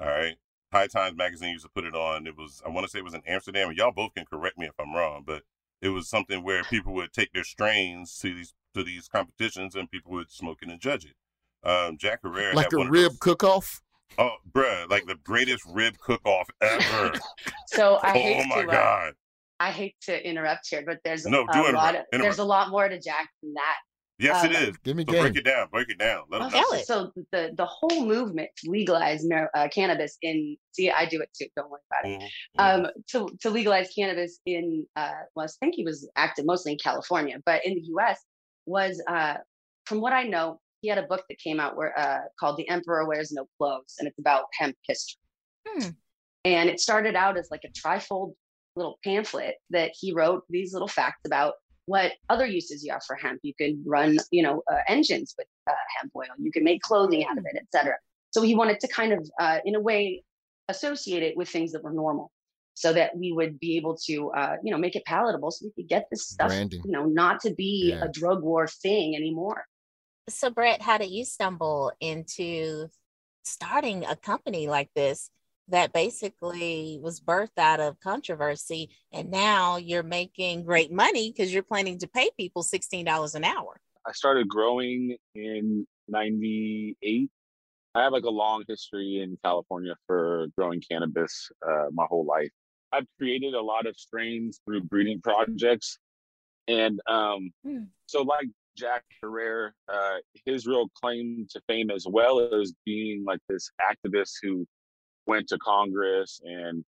[0.00, 0.36] All right.
[0.72, 2.26] High Times magazine used to put it on.
[2.26, 4.58] It was I want to say it was in Amsterdam, and y'all both can correct
[4.58, 5.42] me if I'm wrong, but
[5.80, 9.90] it was something where people would take their strains to these to these competitions, and
[9.90, 11.16] people would smoke it and judge it.
[11.64, 13.80] Um, Jack Herer Like had a one of rib those- cook off?
[14.18, 17.12] Oh, bruh, like the greatest rib cook off ever.
[17.68, 19.14] So I oh hate my to, uh, god.
[19.58, 22.06] I hate to interrupt here, but there's No, a do lot of, interrupt.
[22.12, 23.76] there's a lot more to Jack than that.
[24.18, 24.76] Yes, it um, is.
[24.84, 25.68] Give me so break it down.
[25.72, 26.24] Break it down.
[26.30, 26.78] Let 'em Okay, know.
[26.84, 31.30] So the the whole movement to legalize mar- uh, cannabis in see I do it
[31.34, 31.46] too.
[31.56, 32.22] Don't worry about it.
[32.58, 32.84] Mhm.
[32.84, 36.78] Um, to to legalize cannabis in uh, well, I think he was active mostly in
[36.78, 38.20] California, but in the U.S.
[38.66, 39.36] was uh,
[39.86, 42.68] from what I know, he had a book that came out where uh, called "The
[42.68, 45.18] Emperor Wears No Clothes," and it's about hemp history.
[46.44, 48.34] And it started out as like a trifold
[48.76, 51.54] little pamphlet that he wrote these little facts about
[51.86, 53.40] what other uses you have for hemp.
[53.42, 56.26] You can run, you know, uh, engines with uh, hemp oil.
[56.38, 57.94] You can make clothing out of it, etc.
[58.30, 60.22] So he wanted to kind of, uh, in a way,
[60.68, 62.32] associate it with things that were normal,
[62.74, 65.82] so that we would be able to, uh, you know, make it palatable, so we
[65.82, 66.82] could get this stuff, Branding.
[66.84, 69.64] you know, not to be a drug war thing anymore.
[70.28, 72.88] So, Brett, how did you stumble into
[73.44, 75.30] starting a company like this
[75.68, 78.90] that basically was birthed out of controversy?
[79.12, 83.80] And now you're making great money because you're planning to pay people $16 an hour.
[84.06, 87.30] I started growing in 98.
[87.94, 92.50] I have like a long history in California for growing cannabis uh, my whole life.
[92.92, 95.98] I've created a lot of strains through breeding projects.
[96.68, 97.50] And um,
[98.06, 98.46] so, like
[98.76, 100.16] Jack Herer, uh,
[100.46, 104.66] his real claim to fame as well is being like this activist who
[105.26, 106.84] went to Congress and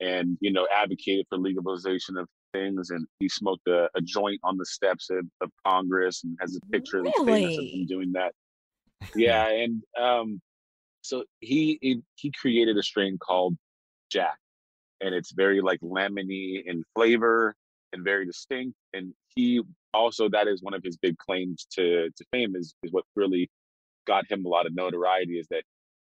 [0.00, 4.56] and you know advocated for legalization of things and he smoked a, a joint on
[4.56, 8.32] the steps of, of Congress and has a picture that's famous of him doing that.
[9.14, 10.40] Yeah, and um
[11.02, 13.56] so he he, he created a strain called
[14.10, 14.38] Jack,
[15.00, 17.54] and it's very like lemony in flavor
[17.92, 18.76] and very distinct.
[18.92, 19.62] And he
[19.96, 23.50] also that is one of his big claims to to fame is is what really
[24.06, 25.64] got him a lot of notoriety is that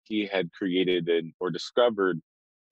[0.04, 2.20] he had created and or discovered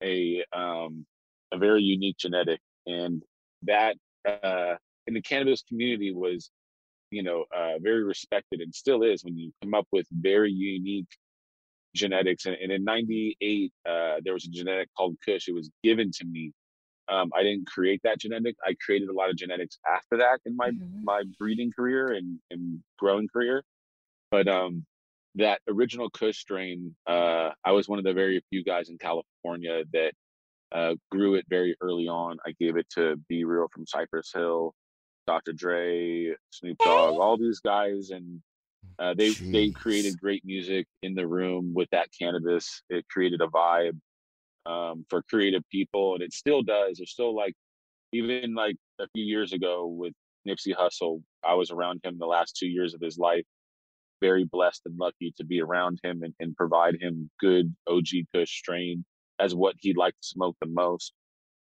[0.02, 1.06] a um
[1.52, 3.22] a very unique genetic and
[3.62, 3.96] that
[4.26, 4.74] uh
[5.06, 6.50] in the cannabis community was
[7.10, 11.08] you know uh very respected and still is when you come up with very unique
[11.94, 12.46] genetics.
[12.46, 15.48] And, and in 98 uh there was a genetic called kush.
[15.48, 16.52] It was given to me
[17.10, 20.56] um i didn't create that genetic i created a lot of genetics after that in
[20.56, 20.70] my
[21.02, 23.62] my breeding career and and growing career.
[24.30, 24.84] But um
[25.36, 29.84] that original kush strain uh i was one of the very few guys in california
[29.92, 30.12] that
[30.72, 32.38] uh grew it very early on.
[32.44, 34.74] I gave it to B real from cypress hill
[35.26, 38.40] dr dre snoop dogg all these guys and
[38.98, 42.82] uh, they they created great music in the room with that cannabis.
[42.90, 43.98] It created a vibe
[44.66, 46.98] um, for creative people, and it still does.
[46.98, 47.54] There's still like
[48.12, 50.12] even like a few years ago with
[50.46, 53.44] Nipsey Hussle, I was around him the last two years of his life.
[54.20, 58.50] Very blessed and lucky to be around him and, and provide him good OG Kush
[58.50, 59.04] strain
[59.38, 61.12] as what he liked to smoke the most.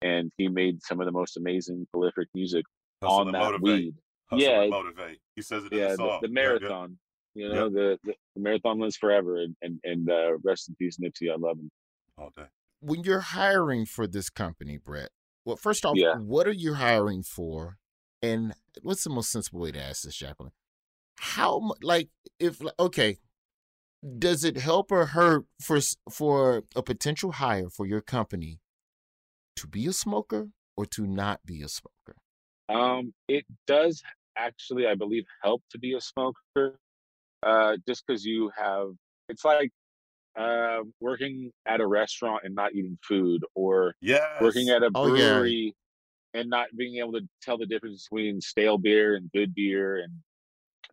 [0.01, 2.65] And he made some of the most amazing prolific music
[3.01, 3.61] Hustle on that motivate.
[3.61, 3.93] weed.
[4.29, 5.19] Hustle yeah, motivate.
[5.35, 6.19] He says it in yeah, the song.
[6.21, 6.97] the, the Yeah, marathon.
[7.35, 10.97] You know, the, the the marathon lives forever, and and, and uh, rest in peace,
[10.97, 11.31] Nipsey.
[11.31, 11.69] I love him.
[12.17, 12.47] All day.
[12.81, 15.09] When you're hiring for this company, Brett,
[15.45, 16.15] well, first off, Yeah.
[16.15, 17.77] what are you hiring for?
[18.21, 20.51] And what's the most sensible way to ask this, Jacqueline?
[21.19, 22.09] How like
[22.39, 23.17] if okay,
[24.17, 28.59] does it help or hurt for for a potential hire for your company
[29.57, 32.15] to be a smoker or to not be a smoker?
[32.69, 34.01] Um, it does
[34.37, 36.79] actually, I believe, help to be a smoker.
[37.41, 38.89] Uh, just because you have,
[39.29, 39.71] it's like
[40.37, 43.95] uh, working at a restaurant and not eating food, or
[44.41, 45.13] working at a Oh, yeah.
[45.13, 45.75] brewery
[46.33, 49.97] and not being able to tell the difference between stale beer and good beer.
[49.97, 50.13] And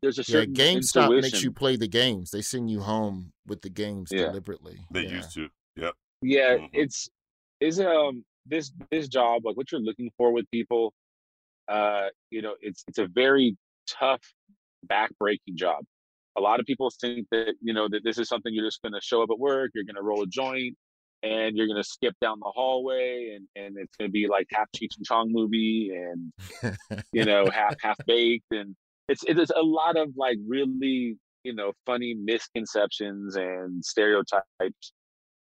[0.02, 2.30] there's a Yeah, certain GameStop makes you play the games.
[2.30, 4.26] They send you home with the games Yeah.
[4.26, 4.78] deliberately.
[4.90, 5.16] They yeah.
[5.16, 5.48] used to.
[5.76, 5.94] Yep.
[6.22, 6.70] yeah Mhm.
[6.72, 7.10] it's
[7.60, 10.94] is um this this job like what you're looking for with people
[11.68, 13.56] uh you know it's it's a very
[13.86, 14.22] tough
[14.84, 15.84] back-breaking job
[16.36, 18.92] a lot of people think that you know that this is something you're just going
[18.92, 20.76] to show up at work you're going to roll a joint
[21.22, 24.46] and you're going to skip down the hallway and and it's going to be like
[24.52, 26.74] half cheech and chong movie and
[27.12, 28.76] you know half half baked and
[29.08, 34.92] it's it's a lot of like really you know funny misconceptions and stereotypes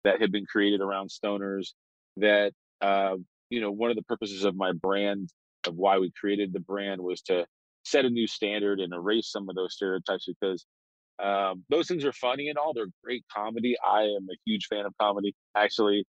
[0.04, 1.68] that have been created around stoners
[2.16, 3.16] that uh,
[3.50, 5.30] you know one of the purposes of my brand
[5.66, 7.46] of why we created the brand was to
[7.84, 10.64] set a new standard and erase some of those stereotypes because
[11.22, 14.84] um, those things are funny and all they're great comedy i am a huge fan
[14.84, 16.04] of comedy actually.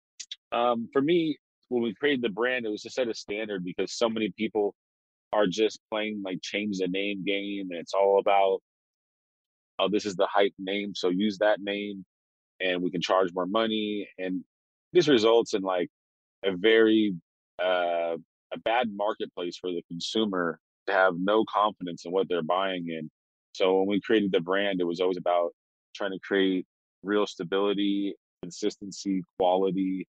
[0.51, 1.38] Um, for me
[1.69, 4.76] when we created the brand it was to set a standard because so many people
[5.34, 8.59] are just playing like change the name game and it's all about
[9.80, 12.05] oh this is the hype name so use that name
[12.61, 14.07] and we can charge more money.
[14.17, 14.43] And
[14.93, 15.89] this results in like
[16.45, 17.15] a very
[17.61, 18.15] uh,
[18.53, 23.09] a bad marketplace for the consumer have no confidence in what they're buying in.
[23.53, 25.51] So when we created the brand it was always about
[25.95, 26.65] trying to create
[27.03, 30.07] real stability consistency quality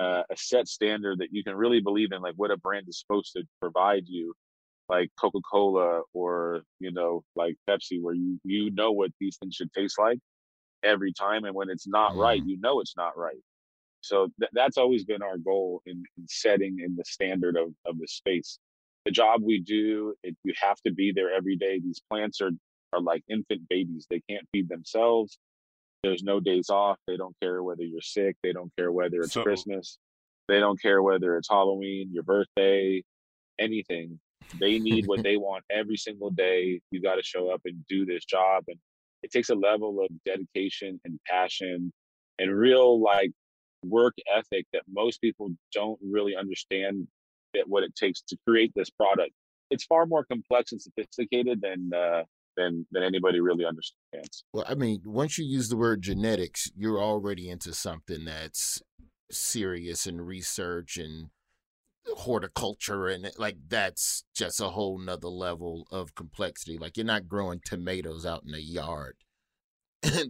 [0.00, 3.00] uh, a set standard that you can really believe in like what a brand is
[3.00, 4.34] supposed to provide you
[4.88, 9.72] like coca-cola or you know like pepsi where you you know what these things should
[9.72, 10.18] taste like
[10.82, 13.40] every time and when it's not right you know it's not right.
[14.02, 17.98] So th- that's always been our goal in, in setting in the standard of, of
[17.98, 18.58] the space
[19.04, 21.80] the job we do it, you have to be there every day.
[21.80, 22.50] These plants are
[22.92, 24.06] are like infant babies.
[24.10, 25.38] They can't feed themselves.
[26.02, 26.96] There's no days off.
[27.06, 28.36] They don't care whether you're sick.
[28.42, 29.98] They don't care whether it's So- christmas.
[30.48, 33.02] They don't care whether it's halloween your birthday
[33.60, 34.18] anything.
[34.58, 36.80] They need what they want every single day.
[36.90, 38.76] You got to show up and do this job and
[39.22, 41.92] it takes a level of dedication and passion
[42.38, 43.30] and real like
[43.84, 47.06] work ethic that most people don't really understand
[47.54, 49.32] that what it takes to create this product
[49.70, 52.22] it's far more complex and sophisticated than uh
[52.56, 57.00] than than anybody really understands Well, I mean, once you use the word genetics, you're
[57.00, 58.82] already into something that's
[59.30, 61.30] serious and research and
[62.16, 66.78] horticulture and like that's just a whole nother level of complexity.
[66.78, 69.16] Like you're not growing tomatoes out in the yard.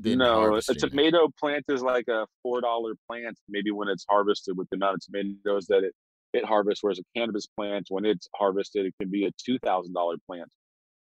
[0.04, 0.90] no a harvesting it.
[0.90, 4.94] tomato plant is like a four dollar plant maybe when it's harvested with the amount
[4.96, 5.94] of tomatoes that it
[6.32, 9.92] it harvests whereas a cannabis plant when it's harvested it can be a two thousand
[9.92, 10.50] dollar plant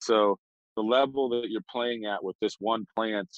[0.01, 0.37] so
[0.75, 3.29] the level that you're playing at with this one plant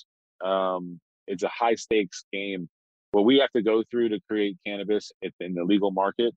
[0.43, 2.69] um it's a high stakes game.
[3.11, 6.33] What we have to go through to create cannabis in the legal market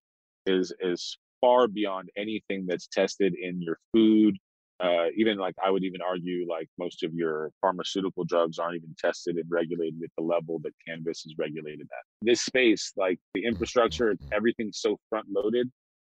[0.47, 4.37] is is far beyond anything that's tested in your food.
[4.83, 8.95] Uh, even like I would even argue like most of your pharmaceutical drugs aren't even
[8.99, 12.05] tested and regulated at the level that cannabis is regulated at.
[12.23, 15.71] This space, like the infrastructure, everything's so front loaded.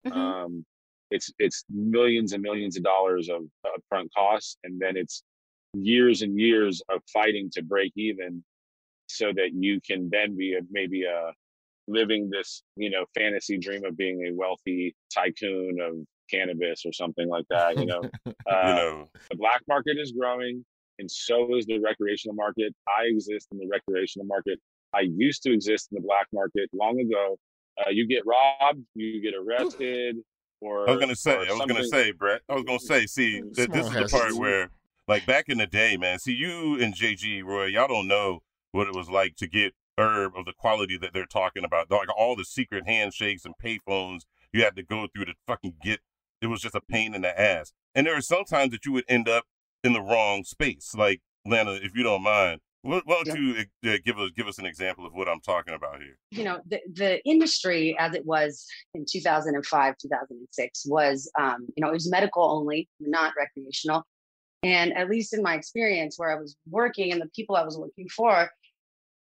[0.05, 0.17] Mm-hmm.
[0.17, 0.65] Um,
[1.09, 5.23] it's it's millions and millions of dollars of upfront costs, and then it's
[5.73, 8.43] years and years of fighting to break even,
[9.07, 11.33] so that you can then be a, maybe a
[11.87, 15.95] living this you know fantasy dream of being a wealthy tycoon of
[16.31, 20.63] cannabis or something like that you know, uh, you know, the black market is growing
[20.99, 24.59] and so is the recreational market i exist in the recreational market
[24.93, 27.37] i used to exist in the black market long ago
[27.79, 30.17] uh, you get robbed you get arrested
[30.61, 32.41] or I was gonna say, I was gonna say, Brett.
[32.47, 34.69] I was gonna say, see, th- this is the part where,
[35.07, 36.19] like, back in the day, man.
[36.19, 40.33] See, you and JG Roy, y'all don't know what it was like to get herb
[40.35, 41.91] of the quality that they're talking about.
[41.91, 44.21] Like all the secret handshakes and payphones
[44.53, 45.99] you had to go through to fucking get.
[46.41, 47.71] It was just a pain in the ass.
[47.95, 49.45] And there are sometimes that you would end up
[49.83, 50.93] in the wrong space.
[50.95, 54.65] Like Lana, if you don't mind, why don't you uh, give us give us an
[54.65, 56.17] example of what I'm talking about here?
[56.31, 61.89] you know the, the industry as it was in 2005 2006 was um, you know
[61.89, 64.03] it was medical only not recreational
[64.63, 67.77] and at least in my experience where i was working and the people i was
[67.77, 68.49] working for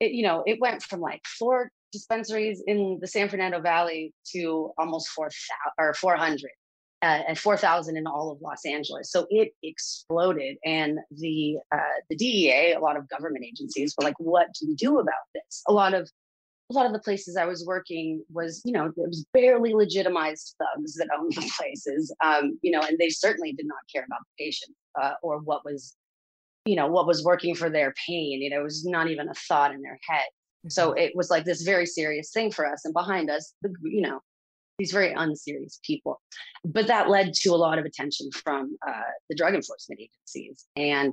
[0.00, 4.70] it you know it went from like four dispensaries in the san fernando valley to
[4.78, 5.34] almost 4000
[5.78, 6.50] or 400
[7.03, 9.11] uh, and 4,000 in all of Los Angeles.
[9.11, 14.18] So it exploded, and the uh, the DEA, a lot of government agencies, were like,
[14.18, 16.09] "What do we do about this?" A lot of
[16.70, 20.55] a lot of the places I was working was, you know, it was barely legitimized
[20.59, 24.20] thugs that owned the places, um, you know, and they certainly did not care about
[24.20, 25.94] the patient uh, or what was,
[26.64, 28.40] you know, what was working for their pain.
[28.40, 30.26] You know, it was not even a thought in their head.
[30.68, 34.00] So it was like this very serious thing for us, and behind us, the, you
[34.00, 34.20] know,
[34.83, 36.20] these very unserious people.
[36.64, 38.93] But that led to a lot of attention from uh,
[39.28, 41.12] the drug enforcement agencies, and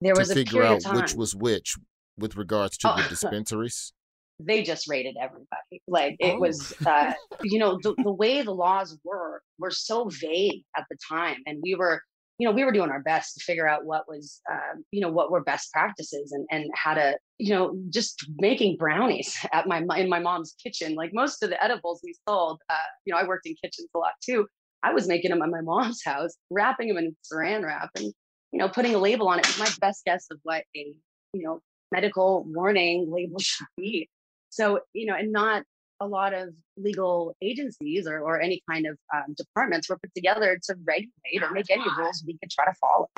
[0.00, 1.76] there was to a figure period out of time which was which
[2.18, 2.96] with regards to Oh.
[3.02, 3.92] the dispensaries.
[4.40, 5.76] they just rated everybody.
[5.86, 10.62] Like it was, uh, you know, the, the way the laws were were so vague
[10.76, 12.00] at the time, and we were,
[12.38, 15.10] you know, we were doing our best to figure out what was, um, you know,
[15.10, 19.84] what were best practices and and how to, you know, just making brownies at my
[19.96, 20.94] in my mom's kitchen.
[20.94, 23.98] Like most of the edibles we sold, uh, you know, I worked in kitchens a
[23.98, 24.46] lot too.
[24.82, 28.12] I was making them at my mom's house, wrapping them in saran wrap, and
[28.52, 30.94] you know, putting a label on it was my best guess of what a
[31.32, 31.60] you know
[31.92, 34.08] medical warning label should be.
[34.50, 35.64] So, you know, and not
[36.00, 40.58] a lot of legal agencies or, or any kind of um, departments were put together
[40.64, 43.08] to regulate or make any rules we could try to follow.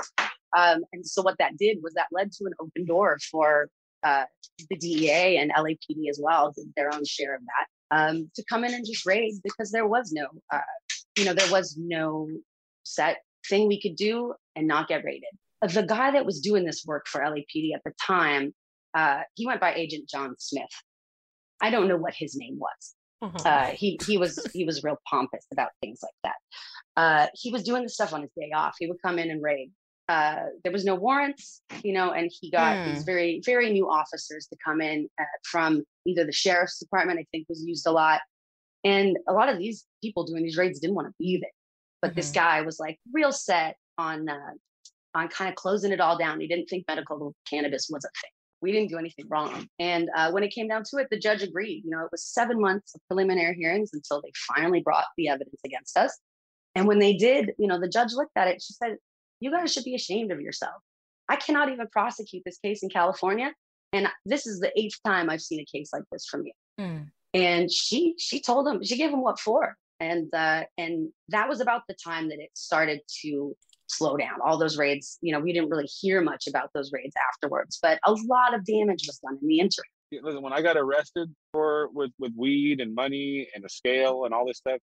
[0.56, 3.68] Um, and so, what that did was that led to an open door for
[4.02, 4.24] uh,
[4.70, 8.64] the DEA and LAPD as well, did their own share of that, um, to come
[8.64, 10.60] in and just raid because there was no, uh,
[11.18, 12.28] you know, there was no
[12.84, 13.18] set
[13.48, 15.24] thing we could do and not get raided.
[15.62, 18.54] The guy that was doing this work for LAPD at the time,
[18.94, 20.70] uh, he went by Agent John Smith.
[21.60, 22.94] I don't know what his name was.
[23.46, 27.00] Uh, he he was he was real pompous about things like that.
[27.02, 28.76] Uh, he was doing the stuff on his day off.
[28.78, 29.70] He would come in and raid.
[30.08, 32.84] Uh, there was no warrants, you know, and he got Hmm.
[32.84, 37.18] these very very new officers to come in uh, from either the sheriff's department.
[37.18, 38.20] I think was used a lot,
[38.84, 41.50] and a lot of these people doing these raids didn't want to be there.
[42.02, 44.52] But this guy was like real set on uh,
[45.14, 46.38] on kind of closing it all down.
[46.40, 48.30] He didn't think medical cannabis was a thing.
[48.62, 49.68] We didn't do anything wrong.
[49.78, 51.84] And uh, when it came down to it, the judge agreed.
[51.84, 55.60] You know, it was seven months of preliminary hearings until they finally brought the evidence
[55.64, 56.18] against us.
[56.74, 58.62] And when they did, you know, the judge looked at it.
[58.62, 58.96] She said,
[59.40, 60.82] "You guys should be ashamed of yourself.
[61.28, 63.52] I cannot even prosecute this case in California,
[63.92, 66.52] and this is the eighth time I've seen a case like this from you."
[67.36, 71.60] and she she told him she gave him what for and uh and that was
[71.60, 73.56] about the time that it started to
[73.88, 77.14] slow down all those raids you know we didn't really hear much about those raids
[77.32, 80.76] afterwards but a lot of damage was done in the interim listen, when I got
[80.76, 84.80] arrested for with with weed and money and a scale and all this stuff,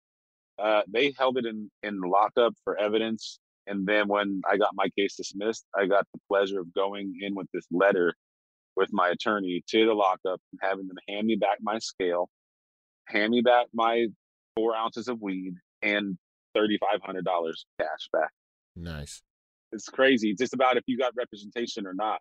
[0.59, 3.39] uh, they held it in in lockup for evidence.
[3.67, 7.35] And then when I got my case dismissed, I got the pleasure of going in
[7.35, 8.15] with this letter
[8.75, 12.29] with my attorney to the lockup and having them hand me back my scale,
[13.07, 14.07] hand me back my
[14.57, 16.17] four ounces of weed, and
[16.55, 18.31] thirty five hundred dollars cash back.
[18.77, 19.23] Nice.
[19.73, 20.31] It's crazy.
[20.31, 22.21] It's just about if you got representation or not.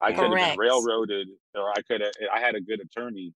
[0.00, 2.10] I could have been railroaded, or I could have.
[2.34, 3.32] I had a good attorney,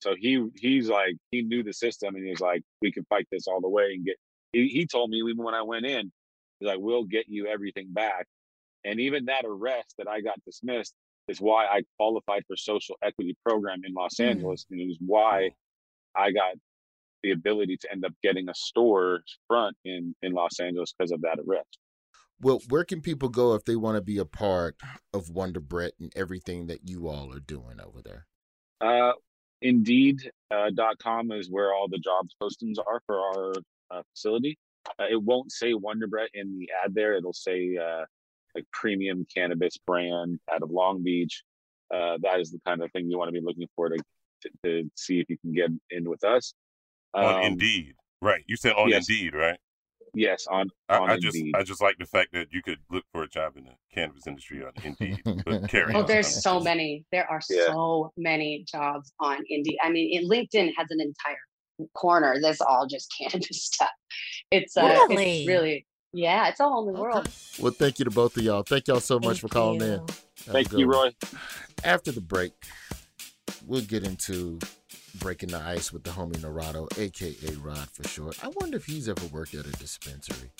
[0.00, 3.48] so he he's like he knew the system, and he's like, we can fight this
[3.48, 4.16] all the way and get.
[4.52, 6.12] He, he told me even when I went in,
[6.60, 8.26] he's like, we'll get you everything back,
[8.84, 10.94] and even that arrest that I got dismissed,
[11.26, 14.26] is why I qualified for social equity program in Los Mm.
[14.26, 15.50] Angeles, and it was why
[16.14, 16.54] I got
[17.24, 21.22] the ability to end up getting a store front in in Los Angeles because of
[21.22, 21.78] that arrest.
[22.44, 24.76] Well, where can people go if they want to be a part
[25.14, 28.26] of Wonderbrett and everything that you all are doing over there?
[28.82, 29.12] Uh,
[29.62, 33.52] Indeed.com uh, dot com is where all the jobs postings are for our
[33.90, 34.58] uh, facility.
[35.00, 37.14] Uh, it won't say Wonderbrett in the ad there.
[37.14, 38.04] It'll say uh,
[38.54, 41.42] like premium cannabis brand out of Long Beach.
[41.92, 43.96] Uh, that is the kind of thing you want to be looking for to,
[44.42, 46.52] to, to see if you can get in with us.
[47.14, 48.44] on Um, Indeed, right?
[48.46, 49.08] You said on yes.
[49.08, 49.58] Indeed, right?
[50.14, 51.54] Yes, on I, on I just Indeed.
[51.56, 54.26] I just like the fact that you could look for a job in the cannabis
[54.26, 55.22] industry on Indeed.
[55.44, 56.06] But carry Oh, on.
[56.06, 57.04] there's so many.
[57.12, 57.66] There are Yeah.
[57.66, 59.78] so many jobs on Indeed.
[59.82, 63.90] I mean, it, LinkedIn has an entire corner that's all just cannabis stuff.
[64.50, 65.40] It's uh, Really?
[65.40, 67.28] it's really yeah, it's a whole new world.
[67.58, 68.62] Well, thank you to both of y'all.
[68.62, 69.98] Thank y'all so much for calling in.
[69.98, 70.96] Have Thank good you, one.
[71.22, 71.28] Roy.
[71.82, 72.52] After the break,
[73.66, 74.60] we'll get into
[75.18, 78.42] breaking the ice with the homie Narado, aka Rod for short.
[78.44, 80.50] I wonder if he's ever worked at a dispensary.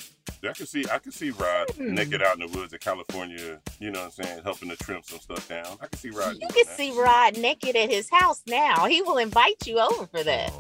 [0.43, 1.95] I can see I can see Rod Hmm.
[1.95, 5.03] naked out in the woods of California, you know what I'm saying, helping to trim
[5.03, 5.79] some stuff down.
[5.81, 6.77] I can see Rod You can that.
[6.77, 8.87] see Rod naked at his house now.
[8.87, 10.53] He will invite you over for that.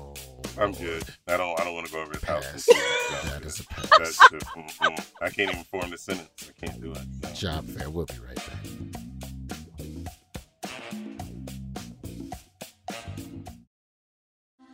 [0.58, 1.02] I'm good.
[1.26, 2.46] I don't I don't want to go over his house.
[2.50, 3.24] and see it.
[3.24, 3.90] No, That is a pass.
[3.98, 5.06] That's just, mm, mm.
[5.20, 6.30] I can't even form the sentence.
[6.60, 6.98] I can't do it.
[7.22, 7.28] No.
[7.32, 7.90] Job fair.
[7.90, 9.04] We'll be right back.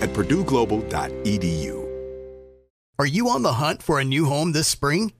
[0.00, 1.86] at purdueglobal.edu.
[2.98, 5.12] Are you on the hunt for a new home this spring,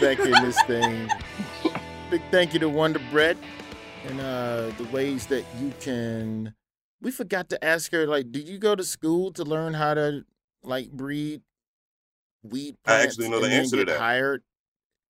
[0.00, 1.08] Back in this thing.
[2.10, 3.36] Big thank you to Wonder Bread
[4.06, 6.54] and uh the ways that you can
[7.02, 10.24] we forgot to ask her, like, did you go to school to learn how to
[10.62, 11.42] like breed
[12.42, 13.98] weed I actually know the answer to that.
[13.98, 14.42] hired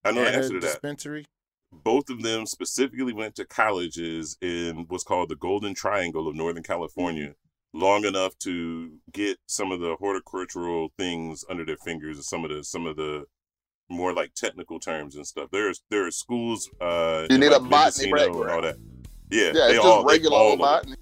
[0.05, 0.67] I know the answer to that.
[0.67, 1.27] dispensary?
[1.73, 6.65] Both of them specifically went to colleges in what's called the Golden Triangle of Northern
[6.65, 7.35] California,
[7.73, 12.51] long enough to get some of the horticultural things under their fingers and some of
[12.51, 13.27] the some of the
[13.91, 15.49] more like technical terms and stuff.
[15.53, 16.71] There's there are schools.
[16.81, 18.77] Uh, You need like, a botany Mendocino and all that.
[19.31, 20.67] Yeah, Yeah, they it's just all they- regular all old of them.
[20.67, 20.97] botany.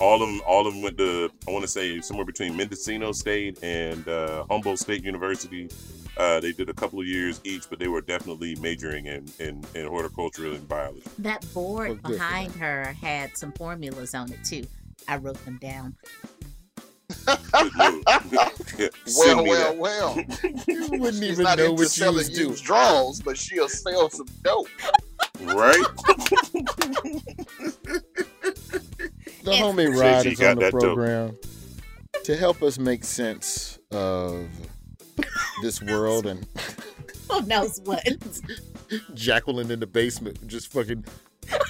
[0.00, 3.12] All of them, all of them went to I want to say somewhere between Mendocino
[3.12, 5.68] State and uh, Humboldt State University.
[6.16, 9.64] Uh, they did a couple of years each, but they were definitely majoring in in,
[9.74, 11.02] in horticulture and biology.
[11.20, 14.66] That board good for behind her had some formulas on it too.
[15.06, 15.94] I wrote them down.
[19.16, 19.76] Well, well, that.
[19.76, 20.16] well.
[20.66, 22.48] You wouldn't She's even not know into what you selling was doing.
[22.50, 24.68] used draws, but she'll sell some dope.
[25.40, 25.76] Right?
[29.44, 30.80] The homie Said Rod is on the that dope.
[30.80, 31.36] program
[32.24, 34.48] to help us make sense of
[35.62, 36.46] this world and
[37.30, 38.02] Who knows what?
[39.12, 41.04] Jacqueline in the basement just fucking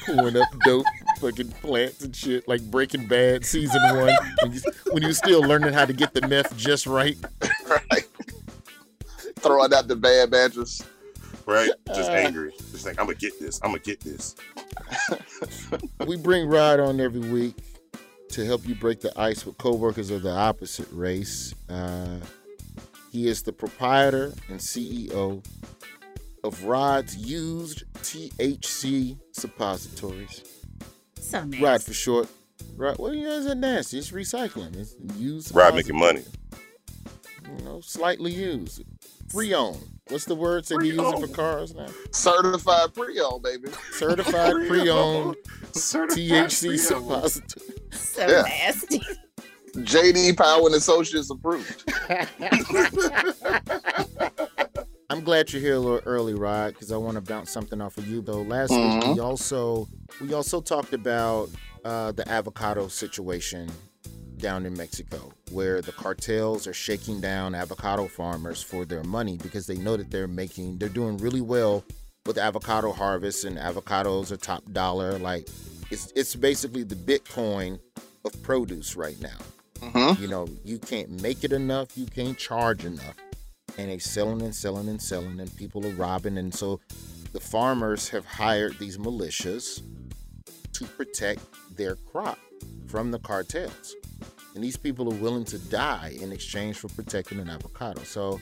[0.07, 0.87] pulling up dope
[1.21, 4.61] fucking plants and shit like Breaking Bad season one when you,
[4.93, 7.17] when you still learning how to get the meth just right.
[9.37, 10.83] Throwing out the bad mattress.
[11.47, 11.71] Right?
[11.89, 12.53] Just Uh, angry.
[12.71, 13.61] Just like I'm gonna get this.
[13.63, 14.35] I'm gonna get this.
[16.07, 17.57] We bring Rod on every week
[18.31, 21.55] to help you break the ice with coworkers of the opposite race.
[21.69, 22.19] Uh,
[23.11, 25.43] he is the proprietor and CEO
[26.45, 30.43] of Rod's Used THC Suppositories.
[31.19, 31.65] So nasty.
[31.65, 32.29] Rod for short.
[32.77, 33.99] Rod, well, you know, it's nasty.
[33.99, 34.77] It's recycling.
[34.77, 35.55] It's used.
[35.55, 36.23] Rod making money.
[37.59, 38.83] You know, slightly used.
[39.31, 39.81] Pre-owned.
[40.09, 41.87] What's the word they be using for cars now?
[42.13, 43.69] Certified pre-owned, baby.
[43.93, 45.37] Certified pre-owned
[45.73, 46.81] Certified THC pre-owned.
[46.81, 47.77] suppository.
[47.91, 48.43] So Yeah.
[48.43, 49.01] nasty.
[49.77, 51.91] JD Power and Associates approved.
[55.11, 57.99] I'm glad you're here a little early, Rod, because I want to bounce something off
[57.99, 58.43] of you though.
[58.43, 59.15] Last week Mhm.
[59.15, 59.87] we also
[60.21, 61.51] we also talked about
[61.85, 63.71] uh, the avocado situation
[64.39, 69.67] down in Mexico, where the cartels are shaking down avocado farmers for their money because
[69.67, 71.85] they know that they're making they're doing really well
[72.27, 75.19] with avocado harvests and avocados are top dollar.
[75.19, 75.47] Like
[75.91, 77.79] it's it's basically the Bitcoin
[78.25, 79.39] of produce right now.
[79.83, 80.19] Mhm.
[80.19, 83.17] You know, you can't make it enough, you can't charge enough.
[83.79, 86.39] And they're selling and selling and selling, and people are robbing.
[86.39, 86.81] And so
[87.33, 89.83] the farmers have hired these militias
[90.73, 91.41] to protect
[91.77, 92.39] their crop
[92.87, 93.95] from the cartels.
[94.55, 98.03] And these people are willing to die in exchange for protecting an avocado.
[98.03, 98.41] So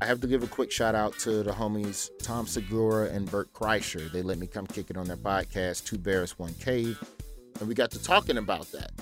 [0.00, 3.50] I have to give a quick shout out to the homies Tom Segura and Bert
[3.54, 4.12] Kreischer.
[4.12, 7.02] They let me come kick it on their podcast, Two Bears, One Cave.
[7.58, 8.92] And we got to talking about that.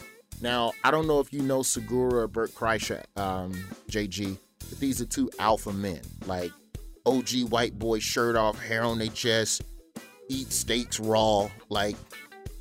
[0.40, 3.52] Now, I don't know if you know Segura or Bert Kreischer, um,
[3.90, 6.00] JG, but these are two alpha men.
[6.26, 6.52] Like
[7.06, 9.62] OG white boy, shirt off, hair on their chest,
[10.28, 11.96] eat steaks raw, like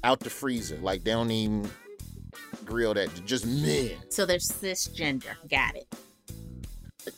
[0.03, 0.77] out the freezer.
[0.77, 1.69] Like they don't even
[2.65, 3.09] grill that.
[3.25, 3.91] Just men.
[4.09, 5.35] So they're cisgender.
[5.49, 5.87] Got it.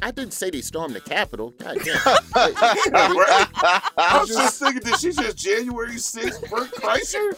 [0.02, 1.54] I didn't say they stormed the Capitol.
[1.60, 1.96] God damn.
[3.98, 7.36] I was just thinking, did she just January 6th, Bert Kreischer?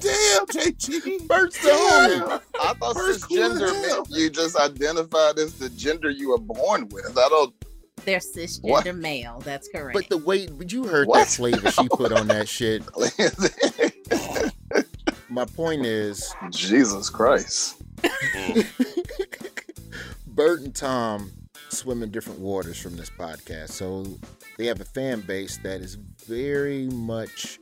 [0.00, 1.26] Damn, JG.
[1.26, 2.40] Bert's the homie.
[2.60, 3.96] I thought First cool as cisgender hell.
[3.96, 7.16] meant you just identified as the gender you were born with.
[7.18, 7.54] I don't.
[8.04, 8.94] They're cisgender What?
[8.96, 9.40] male.
[9.44, 9.94] That's correct.
[9.94, 11.18] But the way but you heard What?
[11.20, 12.82] that flavor she put on that shit.
[15.30, 17.76] My point is, Jesus Christ.
[20.28, 21.30] Bert and Tom
[21.70, 23.70] swim in different waters from this podcast.
[23.70, 24.04] So
[24.56, 25.96] they have a fan base that is
[26.26, 27.58] very much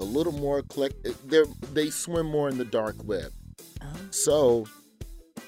[0.00, 1.14] a little more eclectic.
[1.28, 1.42] They
[1.72, 3.32] they swim more in the dark web.
[3.80, 3.86] Oh.
[4.10, 4.66] So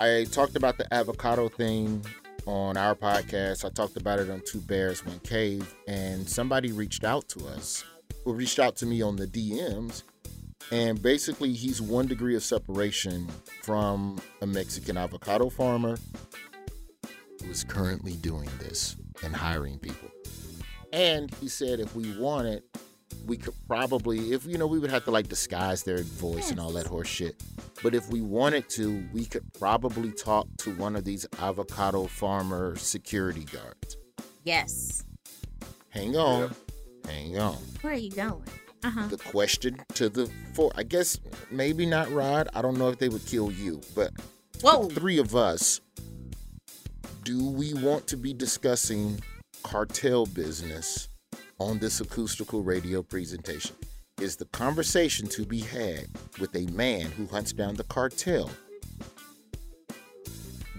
[0.01, 2.05] I talked about the avocado thing
[2.47, 3.64] on our podcast.
[3.64, 7.85] I talked about it on Two Bears One Cave, and somebody reached out to us,
[8.25, 10.03] or reached out to me on the DMs.
[10.72, 13.29] And basically, he's one degree of separation
[13.62, 15.99] from a Mexican avocado farmer
[17.43, 20.13] who is currently doing this and hiring people.
[20.95, 22.62] And he said if we wanted,
[23.26, 26.61] we could probably, if you know, we would have to like disguise their voice and
[26.61, 27.42] all that horse shit.
[27.82, 32.76] But if we wanted to, we could probably talk to one of these avocado farmer
[32.76, 33.97] security guards.
[34.45, 35.05] Yes.
[35.88, 36.55] Hang on,
[37.07, 37.59] hang on.
[37.80, 38.45] Where are you going?
[38.84, 39.09] Uh huh.
[39.09, 41.18] The question to the four, I guess
[41.51, 42.49] maybe not Rod.
[42.55, 44.12] I don't know if they would kill you, but
[44.61, 44.86] Whoa.
[44.86, 45.80] the three of us,
[47.24, 49.20] do we want to be discussing
[49.64, 51.08] cartel business
[51.58, 53.74] on this acoustical radio presentation?
[54.20, 56.06] Is the conversation to be had
[56.38, 58.48] with a man who hunts down the cartel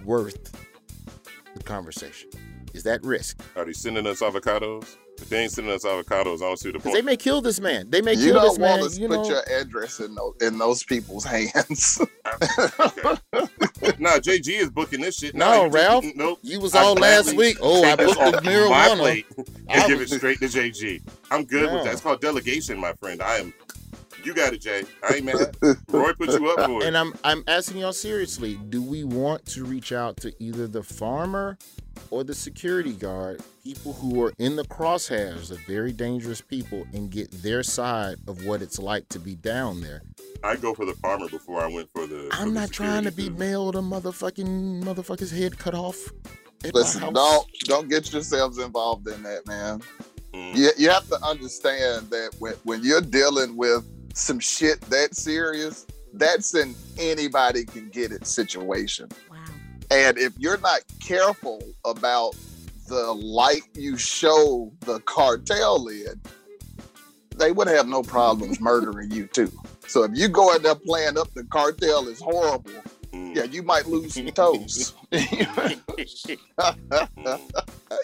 [0.05, 0.55] worth
[1.55, 2.29] the conversation?
[2.73, 3.41] Is that risk?
[3.57, 4.95] Are they sending us avocados?
[5.17, 6.93] If they ain't sending us avocados, I don't see the point.
[6.93, 7.89] they may kill this man.
[7.89, 8.79] They may You kill don't this man.
[8.81, 11.99] want to put know, your address in those, in those people's hands.
[13.99, 15.35] nah, JG is booking this shit.
[15.35, 16.39] No, Nah, he- Ralph, Nope.
[16.41, 17.57] you was I all last week.
[17.61, 18.97] Oh, I take booked the off my marijuana.
[18.97, 19.25] plate
[19.69, 21.01] I and give it straight to JG.
[21.31, 21.75] I'm good No.
[21.75, 21.93] with that.
[21.93, 23.21] It's called delegation, my friend.
[23.21, 23.53] I am.
[24.23, 24.83] You got it, Jay.
[25.07, 25.55] I ain't mad.
[25.89, 26.87] Roy put you up for it.
[26.87, 30.81] And I'm I'm asking y'all seriously, do we want to reach out to either the
[30.81, 31.57] farmer
[32.09, 37.09] or the security guard, people who are in the crosshairs of very dangerous people and
[37.09, 40.03] get their side of what it's like to be down there?
[40.43, 42.29] I go for the farmer before I went for the.
[42.31, 43.39] I'm the not trying to be dude.
[43.39, 45.97] mailed a motherfucking motherfucker's head cut off.
[46.73, 49.81] Listen, don't don't get yourselves involved in that, man.
[50.33, 50.55] Mm.
[50.55, 55.87] You, you have to understand that when, when you're dealing with some shit that serious,
[56.13, 59.09] that's an anybody can get it situation.
[59.31, 59.37] Wow.
[59.89, 62.35] And if you're not careful about
[62.87, 66.21] the light you show the cartel in,
[67.37, 69.51] they would have no problems murdering you too.
[69.87, 72.71] So if you go in there playing up the cartel is horrible.
[73.35, 74.93] Yeah, you might lose some toes.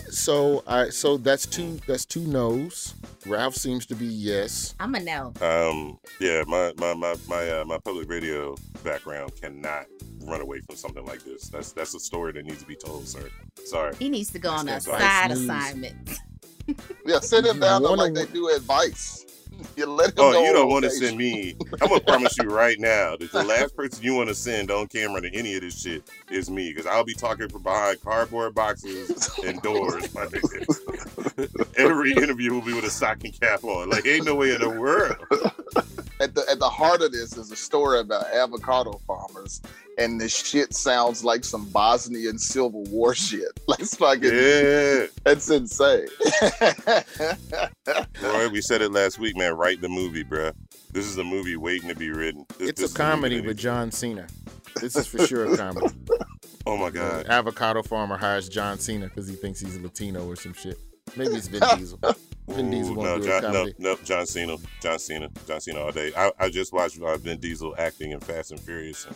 [0.10, 2.94] So I so that's two that's two no's.
[3.26, 4.76] Ralph seems to be yes.
[4.80, 5.34] I'm a no.
[5.42, 9.86] Um, yeah, my my my my uh, my public radio background cannot
[10.24, 11.50] run away from something like this.
[11.50, 13.30] That's that's a story that needs to be told, sir.
[13.66, 13.96] Sorry.
[14.00, 15.42] He needs to go on a side News.
[15.44, 16.20] assignment.
[17.06, 19.26] yeah, sit him down wanna- like they do advice.
[19.76, 21.56] You let him Oh, you don't want to send me.
[21.82, 24.88] I'm gonna promise you right now that the last person you want to send on
[24.88, 28.54] camera to any of this shit is me, because I'll be talking from behind cardboard
[28.54, 30.14] boxes and doors.
[30.14, 31.68] My nigga.
[31.78, 33.90] Every interview will be with a stocking cap on.
[33.90, 35.16] Like, ain't no way in the world.
[36.20, 39.62] at the at the heart of this is a story about avocado farmers,
[39.98, 43.48] and this shit sounds like some Bosnian Civil War shit.
[43.68, 46.08] Like it's fucking, Yeah, that's insane.
[48.22, 49.54] Roy, we said it last week, man.
[49.54, 50.54] Write the movie, bruh.
[50.92, 52.46] This is a movie waiting to be written.
[52.58, 54.28] This- It's this a comedy with John Cena.
[54.80, 55.88] This is for sure a comedy.
[56.68, 57.26] Oh my god.
[57.26, 60.78] Avocado farmer hires John Cena because he thinks he's a Latino or some shit.
[61.18, 62.00] Maybe it's Vin Diesel.
[62.50, 63.76] Vin Diesel Ooh, won't no, do a John, no, comedy.
[63.80, 66.12] no, John Cena, John Cena, John Cena all day.
[66.16, 69.16] I, I just watched uh, Vin Diesel acting in Fast and Furious, and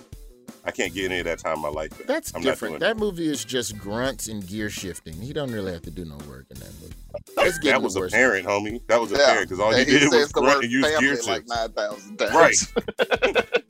[0.66, 1.92] I can't get any of that time in my life.
[1.92, 2.08] back.
[2.08, 2.74] That's I'm different.
[2.76, 5.14] Not doing That movie is just grunts and gear shifting.
[5.22, 6.94] He don't really have to do no work in that movie.
[7.38, 8.12] It's getting that was worse.
[8.14, 8.82] apparent, homie.
[8.88, 9.18] That was Yeah.
[9.24, 11.12] apparent because all you And he did was says the grunt and use family gear
[11.16, 11.50] like shifts.
[11.50, 12.34] nine thousand times.
[12.34, 12.58] Right.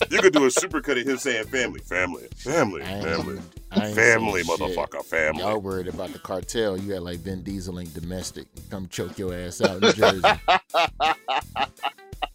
[0.12, 3.40] you could do a supercut of him saying family, family, family, family,
[3.72, 4.78] I family, saying shit.
[4.78, 5.42] motherfucker, family.
[5.42, 6.78] Y'all worried about the cartel.
[6.80, 8.48] You got like Vin Diesel ain't domestic.
[8.70, 10.22] Come choke your ass out in Jersey.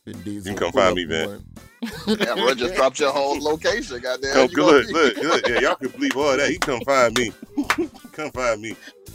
[0.06, 0.34] Vin Diesel.
[0.34, 1.28] You can come find me, Vin.
[1.28, 1.44] one.
[2.07, 4.01] Yeah, bro, just dropped your whole location.
[4.01, 4.33] Goddamn.
[4.35, 5.49] Come, you gonna look, look, look.
[5.49, 6.51] Yeah, y'all can believe all that.
[6.51, 7.33] He come find me.
[8.12, 8.74] come find me.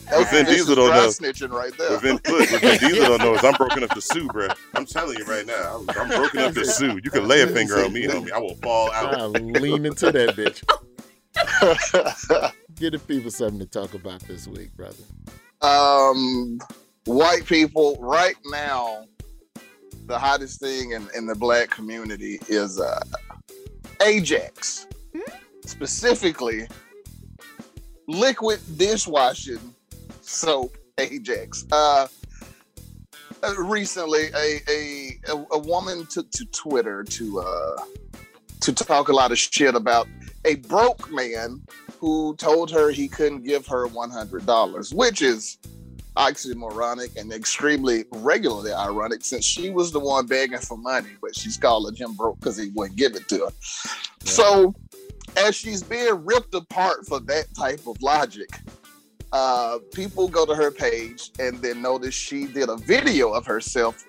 [0.10, 1.08] That's But Vin vicious Diesel don't know.
[1.08, 1.92] snitching right there.
[1.92, 4.48] What Vin, look, what Vin Diesel don't know is I'm broken up the Sue, bro.
[4.76, 7.00] I'm telling you right now, I'm, I'm broken up the Sue.
[7.04, 8.32] You can lay a finger on me, homie.
[8.32, 9.14] I will fall out.
[9.16, 9.42] I'll out.
[9.42, 10.64] lean into that bitch.
[12.76, 14.96] Give the people something to talk about this week, brother.
[15.62, 16.60] um,
[17.06, 19.06] white people right now,
[20.06, 23.04] the hottest thing in, in the black community is uh,
[24.04, 24.88] Ajax,
[25.66, 26.68] specifically
[28.08, 29.74] liquid dishwashing
[30.22, 31.66] soap Ajax.
[31.72, 32.08] Uh,
[33.44, 37.84] uh, recently, a, a a woman took to Twitter to uh,
[38.62, 40.08] to talk a lot of shit about
[40.46, 41.62] a broke man
[42.00, 45.58] who told her he couldn't give her $100, which is
[46.16, 51.58] oxymoronic and extremely regularly ironic since she was the one begging for money, but she's
[51.58, 53.52] calling him broke because he wouldn't give it to her.
[54.24, 54.74] So,
[55.38, 58.50] as she's being ripped apart for that type of logic,
[59.34, 64.06] uh, people go to her page and then notice she did a video of herself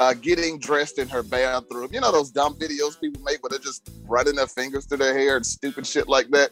[0.00, 1.90] uh, getting dressed in her bathroom.
[1.92, 5.16] You know those dumb videos people make where they're just running their fingers through their
[5.16, 6.50] hair and stupid shit like that.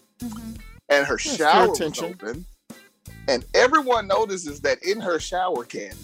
[0.88, 2.44] And her Yes, shower fair was open,
[3.30, 5.94] and everyone notices that in her shower can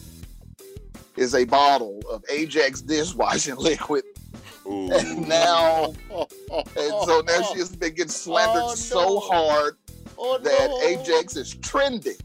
[1.17, 4.05] is a bottle of Ajax dishwashing liquid.
[4.65, 6.27] And now, and
[6.77, 9.77] so now she has been getting slandered Oh, so hard
[10.19, 10.83] Oh, that no.
[10.83, 12.17] Ajax is trending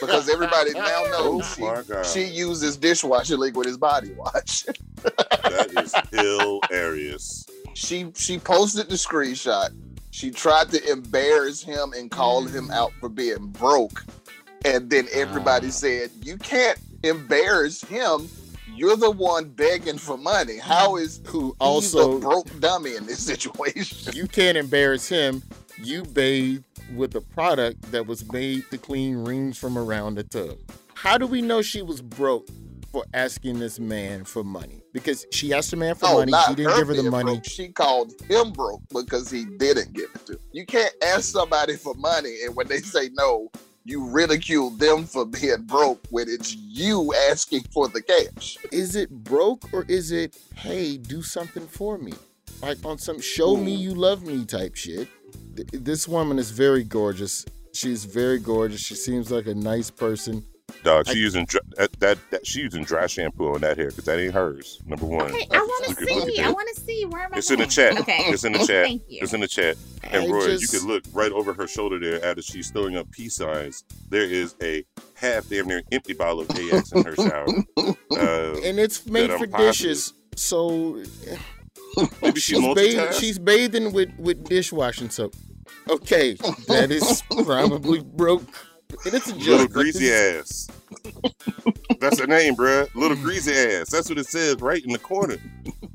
[0.00, 0.82] because everybody now
[1.16, 2.06] Oh knows God.
[2.06, 4.64] she, she uses dishwashing liquid as body wash.
[5.02, 7.46] That is hilarious.
[7.74, 9.70] she she posted the screenshot.
[10.14, 12.72] She tried to embarrass him and call him mm.
[12.72, 14.04] out for being broke.
[14.64, 15.70] And then everybody ah.
[15.70, 18.28] said, You can't embarrass him.
[18.72, 20.58] You're the one begging for money.
[20.58, 21.00] How mm.
[21.00, 24.14] is who also broke dummy in this situation?
[24.14, 25.42] you can't embarrass him.
[25.78, 26.62] You bathe
[26.94, 30.58] with a product that was made to clean rings from around the tub.
[30.94, 32.46] How do we know she was broke
[32.94, 34.80] for asking this man for money?
[34.92, 36.30] Because she asked the man for Oh, money.
[36.30, 37.32] not He didn't give her the money.
[37.32, 37.44] broke.
[37.44, 40.32] She called him broke because he didn't give it to.
[40.34, 40.38] her.
[40.52, 43.50] You can't ask somebody for money, and when they say no,
[43.84, 48.56] you ridicule them for being broke when it's you asking for the cash.
[48.70, 52.12] Is it broke or is it, hey, do something for me?
[52.62, 55.08] Like on some show me you love me type shit.
[55.56, 57.44] Th- This woman is very gorgeous.
[57.72, 58.80] She's very gorgeous.
[58.80, 60.44] She seems like a nice person.
[60.84, 63.88] Dog, she I- using dry, that, that, that she using dry shampoo on that hair
[63.88, 64.80] because that ain't hers.
[64.86, 65.32] Number one.
[65.32, 66.40] Okay, I want to can look at see.
[66.42, 67.04] I want to see.
[67.06, 67.38] Where am I?
[67.38, 67.98] It's in the chat.
[68.00, 68.18] Okay.
[68.26, 68.84] It's in the chat.
[68.86, 69.20] Thank you.
[69.22, 69.76] It's in the chat.
[70.04, 72.96] And I Roy, just- you can look right over her shoulder there as she's throwing
[72.96, 73.82] up peace signs.
[74.10, 77.46] There is a half damn near empty bottle of AX in her shower.
[78.16, 80.12] Uh, and it's made for positive- dishes.
[80.36, 81.02] So
[82.22, 85.34] Maybe she she's, bathing, she's bathing with, with dishwashing soap.
[85.88, 86.34] Okay,
[86.68, 88.42] that is probably broke.
[89.04, 89.46] And it's a joke.
[89.46, 90.68] Little greasy ass.
[92.00, 92.92] That's her name, bruh.
[92.94, 93.90] Little greasy ass.
[93.90, 95.36] That's what it says right in the corner.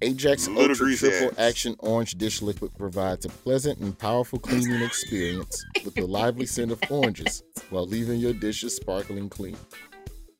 [0.01, 1.49] Ajax Little Ultra greasy Triple ass.
[1.49, 6.71] Action Orange Dish Liquid provides a pleasant and powerful cleaning experience with the lively scent
[6.71, 9.57] of oranges while leaving your dishes sparkling clean.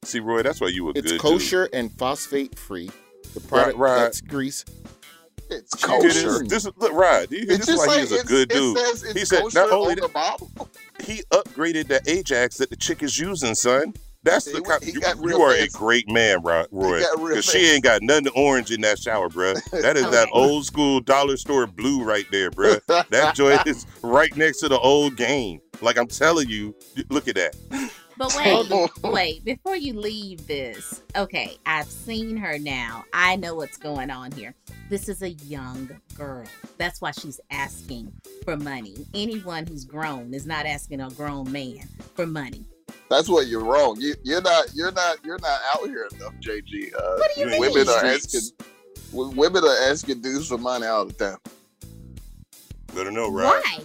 [0.04, 1.20] See, Roy, that's why you It's good dude.
[1.22, 2.90] kosher and phosphate free.
[3.34, 3.98] The product right.
[3.98, 4.64] cuts grease.
[5.52, 6.24] It's Do you hear this?
[6.24, 6.44] kosher.
[6.46, 7.30] This is look, right.
[7.30, 7.68] Do you hear It this?
[7.68, 8.78] just Is why say he a it's- good it dude.
[8.78, 10.50] says it's he said kosher not only on the that, bottle.
[11.02, 13.94] He upgraded the Ajax that the chick is using, son.
[14.24, 14.84] That's the He- kind.
[14.86, 15.66] You, you are fancy.
[15.74, 16.66] a great man, Roy.
[16.70, 19.56] Because she ain't got nothing orange in that shower, bruh.
[19.82, 22.82] That is that old school dollar store blue right there, bruh.
[23.10, 25.62] That joint is right next to the old game.
[25.82, 26.76] Like I'm telling you,
[27.10, 27.56] look at that.
[28.20, 33.06] But wait, wait, before you leave this, okay, I've seen her now.
[33.14, 34.54] I know what's going on here.
[34.90, 36.44] This is a young girl.
[36.78, 38.12] That's why she's asking
[38.44, 39.08] for money.
[39.14, 42.66] Anyone who's grown is not asking a grown man for money.
[43.10, 43.96] That's what you're wrong.
[44.02, 44.66] You, you're not.
[44.76, 45.24] You're not.
[45.24, 46.94] You're not out here enough, JG.
[46.94, 47.62] Uh, What do you mean?
[47.62, 48.36] women are Streets.
[48.36, 49.36] asking.
[49.38, 51.38] Women are asking dudes for money all the time
[52.94, 53.64] Better know, right?
[53.64, 53.80] Why?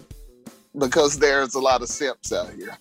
[0.76, 2.76] because there's a lot of simps out here,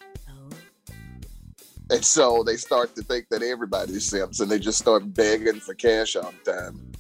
[1.94, 5.74] and so they start to think that everybody's simps, and they just start begging for
[5.74, 6.92] cash all the time.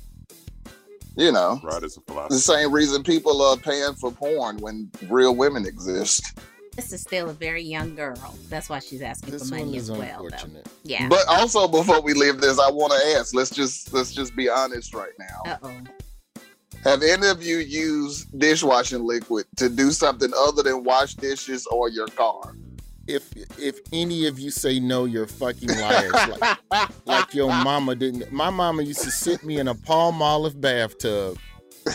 [1.16, 5.36] You know, right, is a the same reason people are paying for porn when real
[5.36, 6.39] women exist.
[6.76, 8.36] This is still a very young girl.
[8.50, 10.28] That's why she's asking This for money as well.
[10.28, 10.64] Though.
[10.84, 11.08] Yeah.
[11.08, 13.36] But also, before we leave this, I want to ask.
[13.36, 15.52] Let's just let's just be honest right now.
[15.52, 15.72] Uh oh.
[16.84, 21.89] Have any of you used dishwashing liquid to do something other than wash dishes or
[21.89, 22.56] your car?
[23.08, 26.14] If if any of you say no, you're fucking liars.
[26.39, 26.58] like,
[27.06, 28.32] like your mama didn't.
[28.32, 31.38] My mama used to sit me in a Palmolive bathtub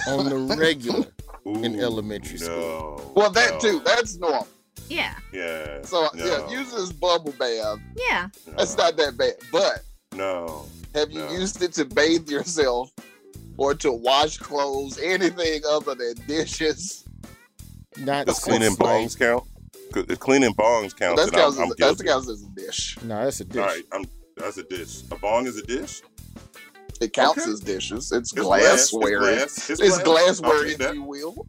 [0.06, 1.06] on the regular
[1.46, 3.12] in Ooh, elementary school.
[3.14, 3.58] Well, that no.
[3.60, 3.80] too.
[3.84, 4.46] That's normal.
[4.90, 5.14] Yeah.
[5.32, 5.82] Yeah.
[5.82, 7.78] So no, yeah, use this bubble bath.
[7.96, 8.28] Yeah.
[8.56, 9.34] That's not that bad.
[9.50, 9.82] But
[10.14, 10.66] No.
[10.94, 11.32] have you No.
[11.32, 12.90] used it to bathe yourself
[13.56, 17.04] or to wash clothes, anything other than dishes?
[17.98, 19.44] Not Does cleaning since, like- count?
[19.92, 22.98] 'Cause cleaning bongs counts, That then counts, I'm, I'm that counts as a dish.
[23.02, 23.56] No, that's a dish.
[23.60, 24.04] All right, I'm,
[24.36, 25.02] that's a dish.
[25.10, 26.02] A bong is a dish.
[27.00, 27.52] It counts Okay.
[27.52, 28.10] as dishes.
[28.10, 28.62] It's, It's glass.
[28.82, 29.18] It's glassware.
[29.20, 29.70] glass.
[29.70, 30.40] It's It's glass.
[30.40, 30.94] glassware, I'll if that.
[30.94, 31.46] you will.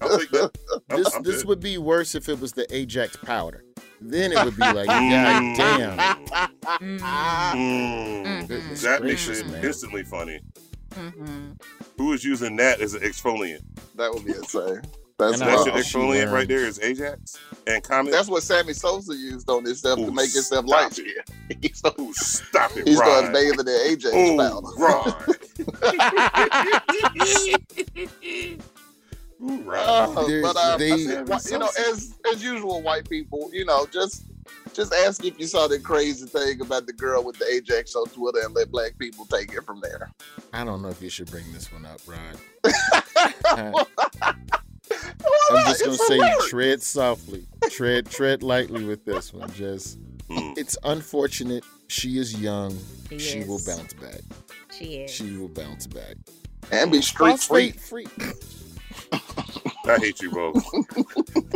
[0.00, 0.50] I'll take that.
[0.90, 1.46] I'm, This I'm this good.
[1.48, 3.64] would be worse if it was the Ajax powder.
[4.02, 5.98] Then it would be like, god damn.
[6.80, 7.00] Mm,
[7.54, 8.48] Mm.
[8.48, 9.64] Goodness That makes gracious, it man.
[9.64, 10.40] instantly funny.
[10.94, 11.52] mm-hmm.
[11.96, 13.62] Who is using that as an exfoliant?
[13.96, 14.82] That would be insane.
[15.30, 15.82] That's And That's I- your wrong.
[15.82, 18.10] she exfoliant right there is Ajax and Comet.
[18.12, 21.06] That's what Sammy Sosa used on this stuff to make himself stop light it.
[21.28, 21.58] skin.
[21.60, 23.32] He started, Ooh, stop it, he started Rod.
[23.34, 24.68] bathing in Ajax Ooh, powder.
[24.78, 25.14] Rod.
[29.42, 30.16] Ooh, Rod.
[30.18, 34.24] Uh, but uh, they- said, you know, as as usual, white people, you know, just
[34.72, 38.06] just ask if you saw that crazy thing about the girl with the Ajax on
[38.06, 40.10] Twitter and let black people take it from there.
[40.52, 42.38] I don't know if you should bring this one up, Rod.
[44.88, 44.96] Why
[45.50, 46.48] I'm just gonna It's say hilarious.
[46.48, 47.46] tread softly.
[47.70, 49.50] Tread tread lightly with this one.
[49.52, 49.98] Just
[50.30, 51.64] It's unfortunate.
[51.88, 52.78] She is young.
[53.10, 54.20] She She, will bounce back.
[54.76, 55.10] She is.
[55.10, 56.16] She will bounce back.
[56.70, 57.72] And be street free.
[57.72, 58.06] free.
[59.84, 60.54] I hate you both.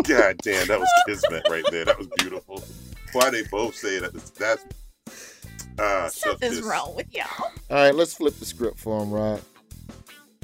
[0.04, 1.84] God damn, that was kismet right there.
[1.86, 2.62] That was beautiful.
[3.12, 4.12] Why they both say that?
[4.34, 4.64] That's
[5.78, 7.26] uh, Something's wrong with y'all.
[7.40, 9.42] All right, let's flip the script for him, Rod.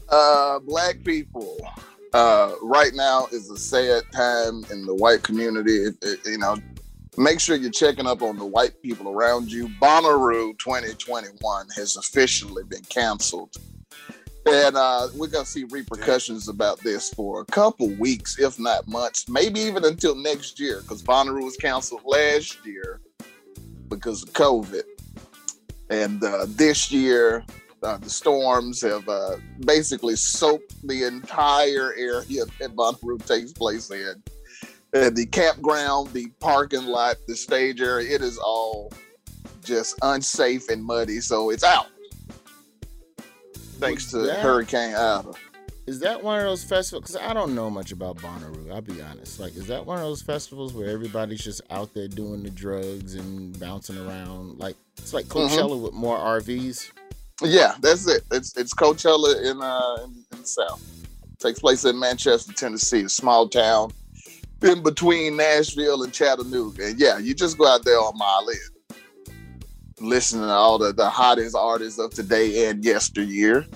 [0.08, 1.58] Uh, black people.
[2.12, 5.76] Uh, right now is a sad time in the white community.
[5.84, 6.56] It- it- you know,
[7.16, 9.68] make sure you're checking up on the white people around you.
[9.80, 13.56] Bonnaroo 2021 has officially been canceled.
[14.44, 18.88] And uh, we're going to see repercussions about this for a couple weeks, if not
[18.88, 23.00] months, maybe even until next year, because Bonnaroo was canceled last year
[23.88, 24.82] because of COVID.
[25.90, 27.44] And uh, this year,
[27.82, 34.22] uh, the storms have uh, basically soaked the entire area that Bonnaroo takes place in.
[34.92, 38.92] The campground, the parking lot, the stage area, it is all
[39.64, 41.20] just unsafe and muddy.
[41.20, 41.86] So it's out.
[43.78, 45.32] Thanks to Hurricane Ida.
[45.86, 47.02] Is that one of those festivals?
[47.10, 48.70] Because I don't know much about Bonnaroo.
[48.72, 49.40] I'll be honest.
[49.40, 53.16] Like, is that one of those festivals where everybody's just out there doing the drugs
[53.16, 54.60] and bouncing around?
[54.60, 55.48] Like, it's like Mhm.
[55.48, 56.92] Coachella with more RVs.
[57.44, 58.22] Yeah, that's it.
[58.30, 60.82] It's it's Coachella in uh in, in the South.
[61.38, 63.90] Takes place in Manchester, Tennessee, a small town
[64.62, 66.86] in between Nashville and Chattanooga.
[66.86, 71.08] And yeah, you just go out there on Mile In, listen to all the, the
[71.10, 73.66] hottest artists of today and yesteryear.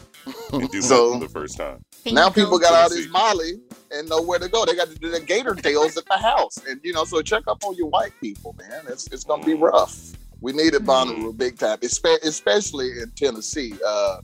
[0.53, 1.83] and do So- so, the first time.
[2.07, 3.61] now people got all this Molly
[3.91, 4.65] and know where to go.
[4.65, 6.59] They got to do the gator tails at the house.
[6.69, 8.85] And you know, so check up on your white people, man.
[8.89, 10.13] It's it's gonna be rough.
[10.41, 13.75] We needed Bonnaroo big time, especially in Tennessee.
[13.87, 14.21] Uh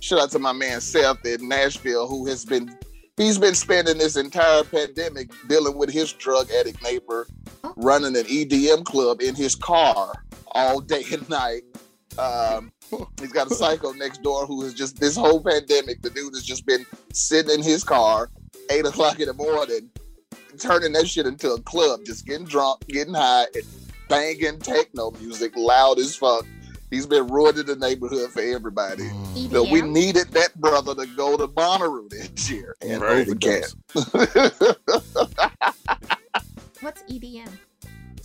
[0.00, 2.76] shout out to my man Seth in Nashville who has been
[3.16, 7.26] he's been spending this entire pandemic dealing with his drug addict neighbor
[7.76, 10.12] running an EDM club in his car
[10.52, 11.62] all day and night.
[12.18, 12.72] Um,
[13.20, 16.02] he's got a psycho next door who has just this whole pandemic.
[16.02, 18.30] The dude has just been sitting in his car,
[18.70, 19.90] eight o'clock in the morning,
[20.58, 23.64] turning that shit into a club, just getting drunk, getting high, and
[24.14, 26.46] banging techno music loud as fuck.
[26.90, 29.04] He's been ruining the neighborhood for everybody.
[29.04, 29.50] Mm.
[29.50, 33.26] So we needed that brother to go to Bonnaroo this year and Right.
[33.26, 33.76] overcast.
[36.80, 37.48] What's EDM?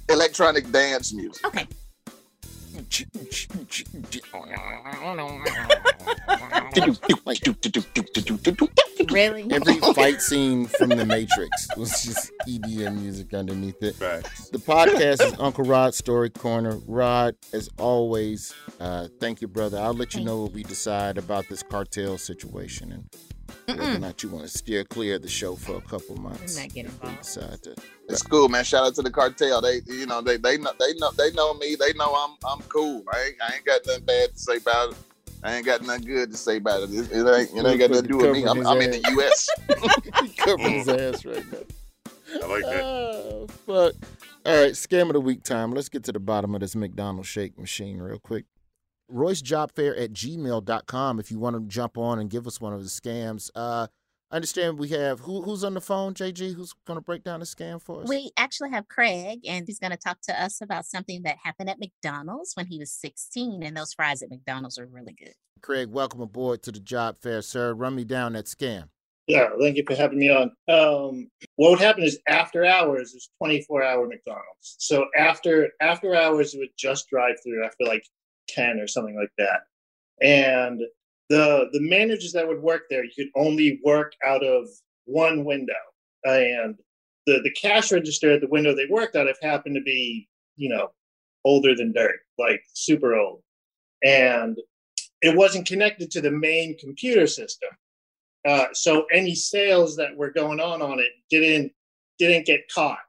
[0.09, 1.45] Electronic dance music.
[1.45, 1.67] Okay.
[9.11, 9.47] Really?
[9.51, 13.95] Every fight scene from The Matrix was just EDM music underneath it.
[13.95, 14.49] Facts.
[14.49, 16.77] The podcast is Uncle Rod's Story Corner.
[16.85, 19.79] Rod, as always, uh, thank you, brother.
[19.79, 23.09] I'll let you know what we decide about this cartel situation and
[23.77, 26.57] whether or not you want to steer clear of the show for a couple months.
[26.57, 27.75] I'm not getting if we decide to.
[28.07, 28.63] It's cool, man.
[28.63, 29.61] Shout out to the cartel.
[29.61, 31.75] They, you know, they they know they know they know me.
[31.75, 33.03] They know I'm I'm cool.
[33.13, 34.97] I ain't I ain't got nothing bad to say about it.
[35.43, 36.89] I ain't got nothing good to say about it.
[36.91, 38.45] It, it ain't it ain't got nothing to do with me.
[38.45, 39.49] I'm, I'm in the U.S.
[40.37, 41.59] covering his ass right now.
[42.43, 42.83] I like that.
[42.83, 43.93] Oh, fuck.
[44.45, 45.71] All right, scam of the week time.
[45.71, 48.45] Let's get to the bottom of this McDonald's shake machine real quick.
[49.09, 52.73] Royce Job Fair at gmail.com if you want to jump on and give us one
[52.73, 53.49] of the scams.
[53.55, 53.87] Uh,
[54.31, 57.39] I understand we have who who's on the phone, JG, who's going to break down
[57.39, 58.09] the scam for us?
[58.09, 61.69] We actually have Craig, and he's going to talk to us about something that happened
[61.69, 63.63] at McDonald's when he was 16.
[63.63, 65.33] And those fries at McDonald's are really good.
[65.61, 67.73] Craig, welcome aboard to the Job Fair, sir.
[67.73, 68.89] Run me down that scam.
[69.25, 70.51] Yeah, thank you for having me on.
[70.67, 74.75] Um, what would happen is after hours is 24 hour McDonald's.
[74.79, 78.03] So after after hours, it would just drive through after like
[78.53, 79.61] 10 or something like that.
[80.21, 80.81] And
[81.29, 84.67] the the managers that would work there, you could only work out of
[85.05, 85.73] one window.
[86.23, 86.75] And
[87.25, 90.27] the the cash register at the window they worked out of happened to be,
[90.57, 90.89] you know,
[91.45, 93.41] older than dirt, like super old.
[94.03, 94.57] And
[95.21, 97.69] it wasn't connected to the main computer system.
[98.47, 101.71] Uh, so any sales that were going on on it didn't
[102.17, 102.99] didn't get caught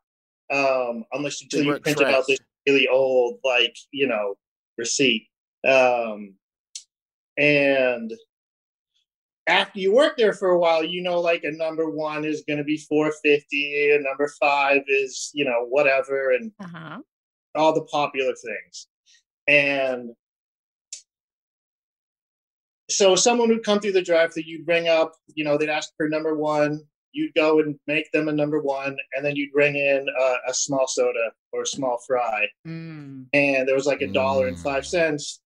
[0.52, 4.34] um, unless until you printed out this really old like you know
[4.76, 5.28] receipt.
[5.66, 6.34] Um,
[7.36, 8.12] and
[9.46, 12.58] after you work there for a while, you know like a number one is going
[12.58, 16.98] to be four fifty, a number five is you know whatever, and Uh-huh.
[17.54, 18.86] all the popular things.
[19.48, 20.10] And
[22.88, 25.90] so someone would come through the drive thru you'd ring up, you know, they'd ask
[25.96, 26.80] for number one,
[27.12, 30.54] you'd go and make them a number one, and then you'd bring in a, a
[30.54, 32.46] small soda or a small fry.
[32.66, 33.26] Mm.
[33.32, 35.40] And there was like a dollar and five cents.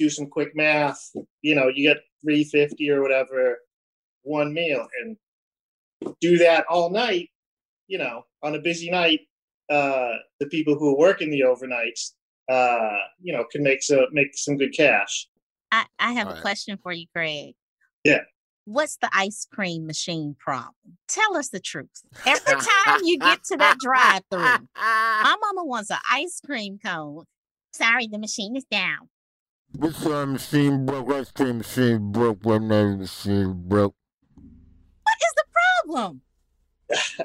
[0.00, 1.10] Do some quick math,
[1.42, 3.58] you know, you get three fifty or whatever,
[4.22, 5.14] one meal, and
[6.22, 7.28] do that all night,
[7.86, 9.20] you know, on a busy night.
[9.68, 12.12] Uh, the people who are working the overnights,
[12.50, 15.28] uh, you know, can make some make some good cash.
[15.70, 16.42] I, I have All a right.
[16.42, 17.52] question for you, Greg.
[18.02, 18.20] Yeah.
[18.64, 20.96] What's the ice cream machine problem?
[21.08, 21.88] Tell us the truth.
[22.26, 24.40] Every time you get to that drive through,
[24.76, 27.24] my mama wants an ice cream cone.
[27.74, 29.10] Sorry, the machine is down.
[29.76, 31.10] What's our machine broke?
[31.12, 32.44] Ice cream machine broke.
[32.44, 33.94] One night machine broke.
[34.34, 35.44] What is the
[35.84, 36.22] problem?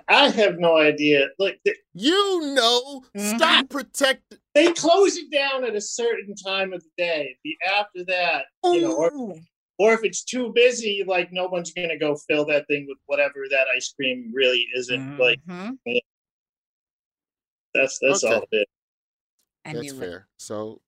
[0.07, 1.27] I have no idea.
[1.39, 1.59] Like
[1.93, 3.77] you know, stop mm-hmm.
[3.77, 4.37] protecting.
[4.53, 7.35] They close it down at a certain time of the day.
[7.43, 9.35] The after that, you know, or,
[9.79, 13.45] or if it's too busy, like no one's gonna go fill that thing with whatever
[13.49, 15.17] that ice cream really isn't.
[15.17, 15.71] Like yeah.
[17.73, 18.35] that's that's Okay.
[18.35, 18.65] all it is.
[19.73, 20.27] That's fair.
[20.37, 20.81] So,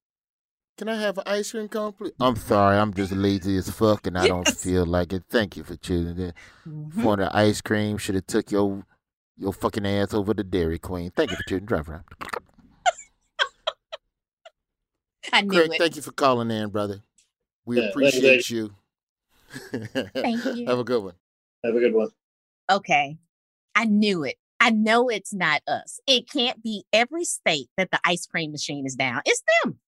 [0.77, 2.13] can I have an ice cream cone, please?
[2.19, 5.23] I'm sorry, I'm just lazy as fuck, and I don't feel like it.
[5.29, 6.35] Thank you for choosing it.
[6.67, 7.01] Mm-hmm.
[7.03, 8.85] For the ice cream, should have took your
[9.37, 11.11] your fucking ass over to Dairy Queen.
[11.11, 12.03] Thank you for choosing Drive Around.
[15.33, 15.77] I knew Craig, it.
[15.79, 17.01] thank you for calling in, brother.
[17.65, 18.75] We Yeah, appreciate you.
[19.71, 20.65] Thank you.
[20.67, 21.13] Have a good one.
[21.63, 22.09] Have a good one.
[22.71, 23.17] Okay.
[23.75, 24.35] I knew it.
[24.59, 25.99] I know it's not us.
[26.07, 29.21] It can't be every state that the ice cream machine is down.
[29.25, 29.79] It's them.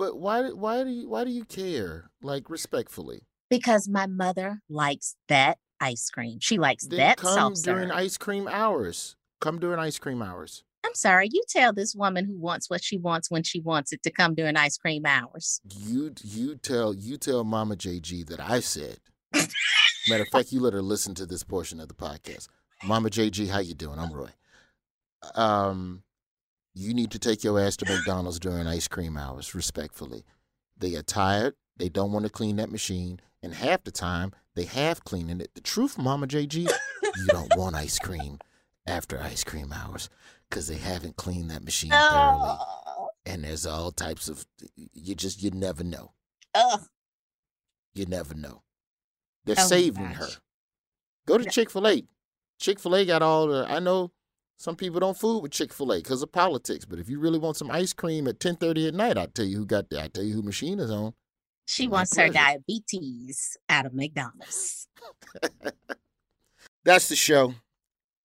[0.00, 0.48] But why?
[0.48, 1.10] Why do you?
[1.10, 2.08] Why do you care?
[2.22, 3.20] Like respectfully.
[3.50, 6.38] Because my mother likes that ice cream.
[6.40, 7.98] She likes Then that come soft during serve.
[7.98, 9.16] ice cream hours.
[9.42, 10.64] Come during ice cream hours.
[10.86, 11.28] I'm sorry.
[11.30, 14.34] You tell this woman who wants what she wants when she wants it to come
[14.34, 15.60] during ice cream hours.
[15.68, 19.00] You you tell you tell Mama JG that I said.
[19.34, 22.48] Matter of fact, you let her listen to this portion of the podcast.
[22.82, 23.98] Mama JG, how you doing?
[23.98, 24.30] I'm Roy.
[25.34, 26.04] Um,
[26.74, 30.24] you need to take your ass to McDonald's during ice cream hours, respectfully.
[30.76, 31.54] They are tired.
[31.76, 35.54] They don't want to clean that machine, and half the time they have cleaning it.
[35.54, 38.38] The truth, Mama JG, you don't want ice cream
[38.86, 40.08] after ice cream hours
[40.48, 42.58] because they haven't cleaned that machine thoroughly.
[43.26, 44.44] And there's all types of
[44.76, 46.12] you just you never know.
[46.54, 46.80] Ugh.
[47.94, 48.62] You never know.
[49.44, 50.28] They're Oh saving her.
[51.26, 52.02] Go to Chick Fil A.
[52.58, 53.66] Chick Fil A got all the.
[53.68, 54.10] I know
[54.60, 57.38] some people don't food with Chick Fil A because of politics, but if you really
[57.38, 59.88] want some ice cream at ten thirty at night, I'll tell you who got.
[59.88, 60.02] that.
[60.02, 61.14] I tell you who machine is on.
[61.64, 64.86] She My wants her diabetes out of McDonald's.
[66.84, 67.54] That's the show.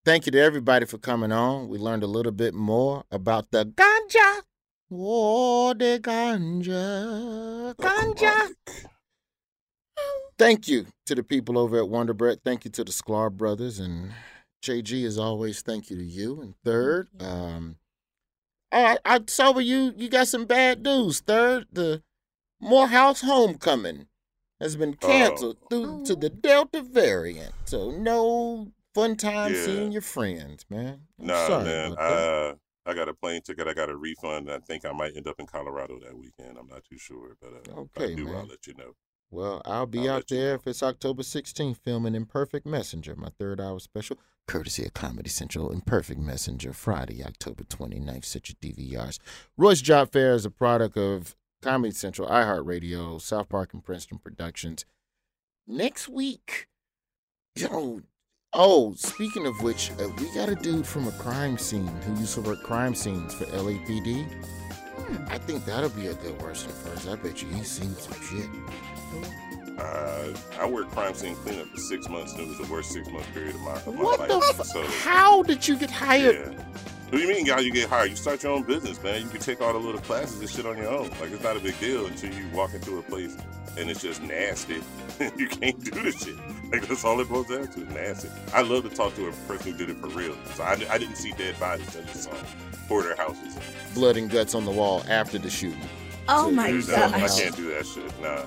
[0.03, 1.69] Thank you to everybody for coming on.
[1.69, 4.41] We learned a little bit more about the ganja.
[4.91, 7.75] Oh, the ganja.
[7.75, 8.49] Ganja.
[10.37, 12.39] Thank you to the people over at Wonderbrett.
[12.43, 14.11] Thank you to the Sklar brothers and
[14.65, 15.61] JG as always.
[15.61, 16.41] Thank you to you.
[16.41, 17.77] And third, um,
[18.71, 21.19] I, I saw where you you got some bad news.
[21.21, 22.01] Third, the
[22.59, 24.07] Morehouse homecoming
[24.59, 27.53] has been canceled due to the Delta variant.
[27.65, 29.63] So no fun time Yeah.
[29.63, 31.01] seeing your friends, man.
[31.19, 31.91] I'm Nah, sorry man.
[31.93, 32.29] about that.
[32.29, 32.55] Uh,
[32.87, 33.67] I got a plane ticket.
[33.67, 34.51] I got a refund.
[34.51, 36.57] I think I might end up in Colorado that weekend.
[36.57, 38.93] I'm not too sure, but uh, if I Okay, do, I'll let you know.
[39.31, 43.59] Well, I'll be I'll out there if it's October 16th filming Imperfect Messenger, my third
[43.59, 44.17] hour special,
[44.47, 45.71] courtesy of Comedy Central.
[45.71, 48.25] Imperfect Messenger, Friday, October 29th.
[48.25, 49.19] Set your DVRs.
[49.57, 54.85] Roy's Job Fair is a product of Comedy Central, iHeartRadio, South Park and Princeton Productions.
[55.67, 56.67] Next week,
[57.55, 58.01] yo,
[58.53, 62.35] oh, speaking of which, uh, we got a dude from a crime scene who used
[62.35, 64.27] to work crime scenes for LAPD.
[65.27, 67.07] I think that'll be a good worst and first.
[67.07, 68.49] I bet you he's seen some shit.
[69.77, 73.09] Uh, I worked crime scene cleanup for six months, and it was the worst six
[73.09, 74.29] month period of my, of my What life.
[74.29, 76.35] the f- so, How did you get hired?
[76.35, 76.63] yeah.
[77.09, 78.09] What do you mean, how you get hired?
[78.09, 79.21] You start your own business, man.
[79.21, 81.09] You can take all the little classes and shit on your own.
[81.21, 83.37] Like it's not a big deal until you walk into a place
[83.77, 84.81] and it's just nasty.
[85.37, 86.35] you can't do this shit.
[86.71, 87.79] Like that's all it boils down to.
[87.93, 88.29] Nasty.
[88.53, 90.35] I love to talk to a person who did it for real.
[90.55, 91.95] So I, I didn't see dead bodies.
[91.95, 92.33] I just saw
[92.87, 93.55] hoarder houses.
[93.93, 95.87] Blood and guts on the wall after the shooting.
[96.27, 97.13] Oh my god!
[97.13, 98.19] I can't do that shit.
[98.19, 98.45] Nah.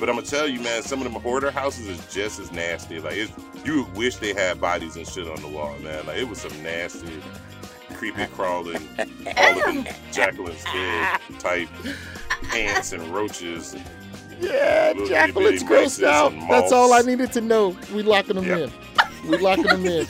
[0.00, 2.98] But I'm gonna tell you, man, some of them hoarder houses is just as nasty.
[3.00, 3.32] Like it's,
[3.66, 6.06] you wish they had bodies and shit on the wall, man.
[6.06, 7.20] Like it was some nasty,
[7.94, 8.88] creepy crawling,
[9.36, 11.68] all of them Jacqueline's dead type
[12.54, 13.76] ants and roaches.
[14.40, 16.32] Yeah, Little Jacqueline's bitty grossed out.
[16.48, 17.76] That's all I needed to know.
[17.92, 18.70] We locking them Yep.
[19.24, 19.30] in.
[19.30, 20.06] We locking them in.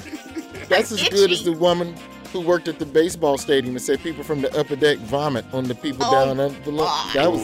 [0.69, 1.97] That's as good as the woman
[2.33, 5.65] who worked at the baseball stadium and said people from the upper deck vomit on
[5.65, 6.85] the people Oh, down under below.
[7.13, 7.41] That was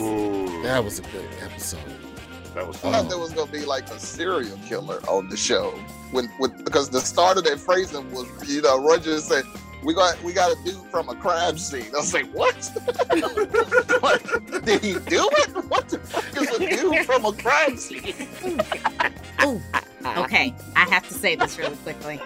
[0.62, 1.80] that was a good episode.
[2.56, 5.72] That was I thought there was gonna be like a serial killer on the show
[6.10, 9.44] when, when because the start of that phrasing was you know Roger said
[9.84, 11.94] we got we got a dude from a crime scene.
[11.94, 12.54] I was like, what?
[14.00, 14.64] what?
[14.64, 15.66] Did he do it?
[15.68, 18.26] What the fuck is a dude from a crime scene?
[19.44, 19.60] Ooh.
[20.16, 22.18] Okay, I have to say this really quickly.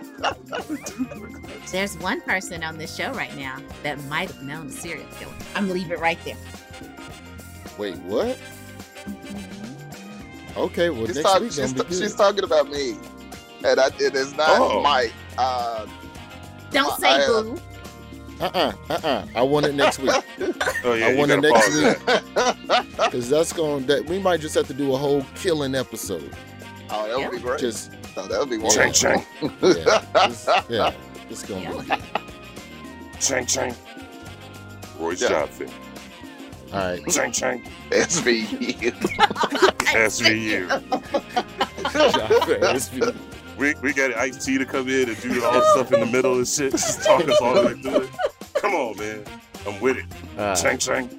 [1.72, 5.32] There's one person on this show right now that might have known a serial killer.
[5.56, 6.36] I'm gonna leave it right there.
[7.78, 8.38] Wait, what?
[9.06, 9.59] Mm-hmm.
[10.56, 12.96] Okay, well She's, next talk- week she's, gonna she's talking about me,
[13.64, 14.82] and I, it is not Oh.
[14.82, 15.12] Mike.
[15.38, 15.86] Uh,
[16.70, 17.60] Don't say I, uh, boo.
[18.40, 19.26] Uh-uh, uh-uh.
[19.34, 20.10] I want it next week.
[20.84, 21.98] Oh yeah, I you want it next week
[22.96, 23.84] because that's going.
[23.86, 26.34] That we might just have to do a whole killing episode.
[26.88, 27.60] Oh, that would be great.
[27.60, 29.22] Just oh, that would be yeah, wonderful.
[29.68, 30.94] yeah, it's, yeah,
[31.28, 32.00] it's gonna be good.
[33.20, 33.74] Chang chang.
[34.98, 35.28] Roy's Yeah.
[35.28, 35.70] job fit.
[36.72, 37.02] All right.
[37.08, 37.62] Chang chang.
[37.90, 38.92] SVU.
[39.92, 40.68] SVU.
[43.60, 46.06] We, we got Ice T to come in and do all the stuff in the
[46.06, 46.72] middle and shit.
[46.72, 48.10] Just talk us all the way through it.
[48.54, 49.22] Come on, man.
[49.66, 50.06] I'm with it.
[50.38, 51.10] All Chang chang.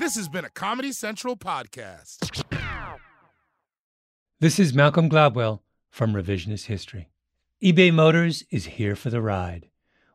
[0.00, 2.44] This has been a Comedy Central podcast.
[4.40, 7.10] This is Malcolm Gladwell from Revisionist History.
[7.62, 9.68] eBay Motors is here for the ride.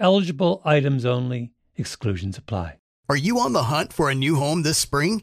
[0.00, 2.78] Eligible items only, exclusions apply.
[3.08, 5.22] Are you on the hunt for a new home this spring,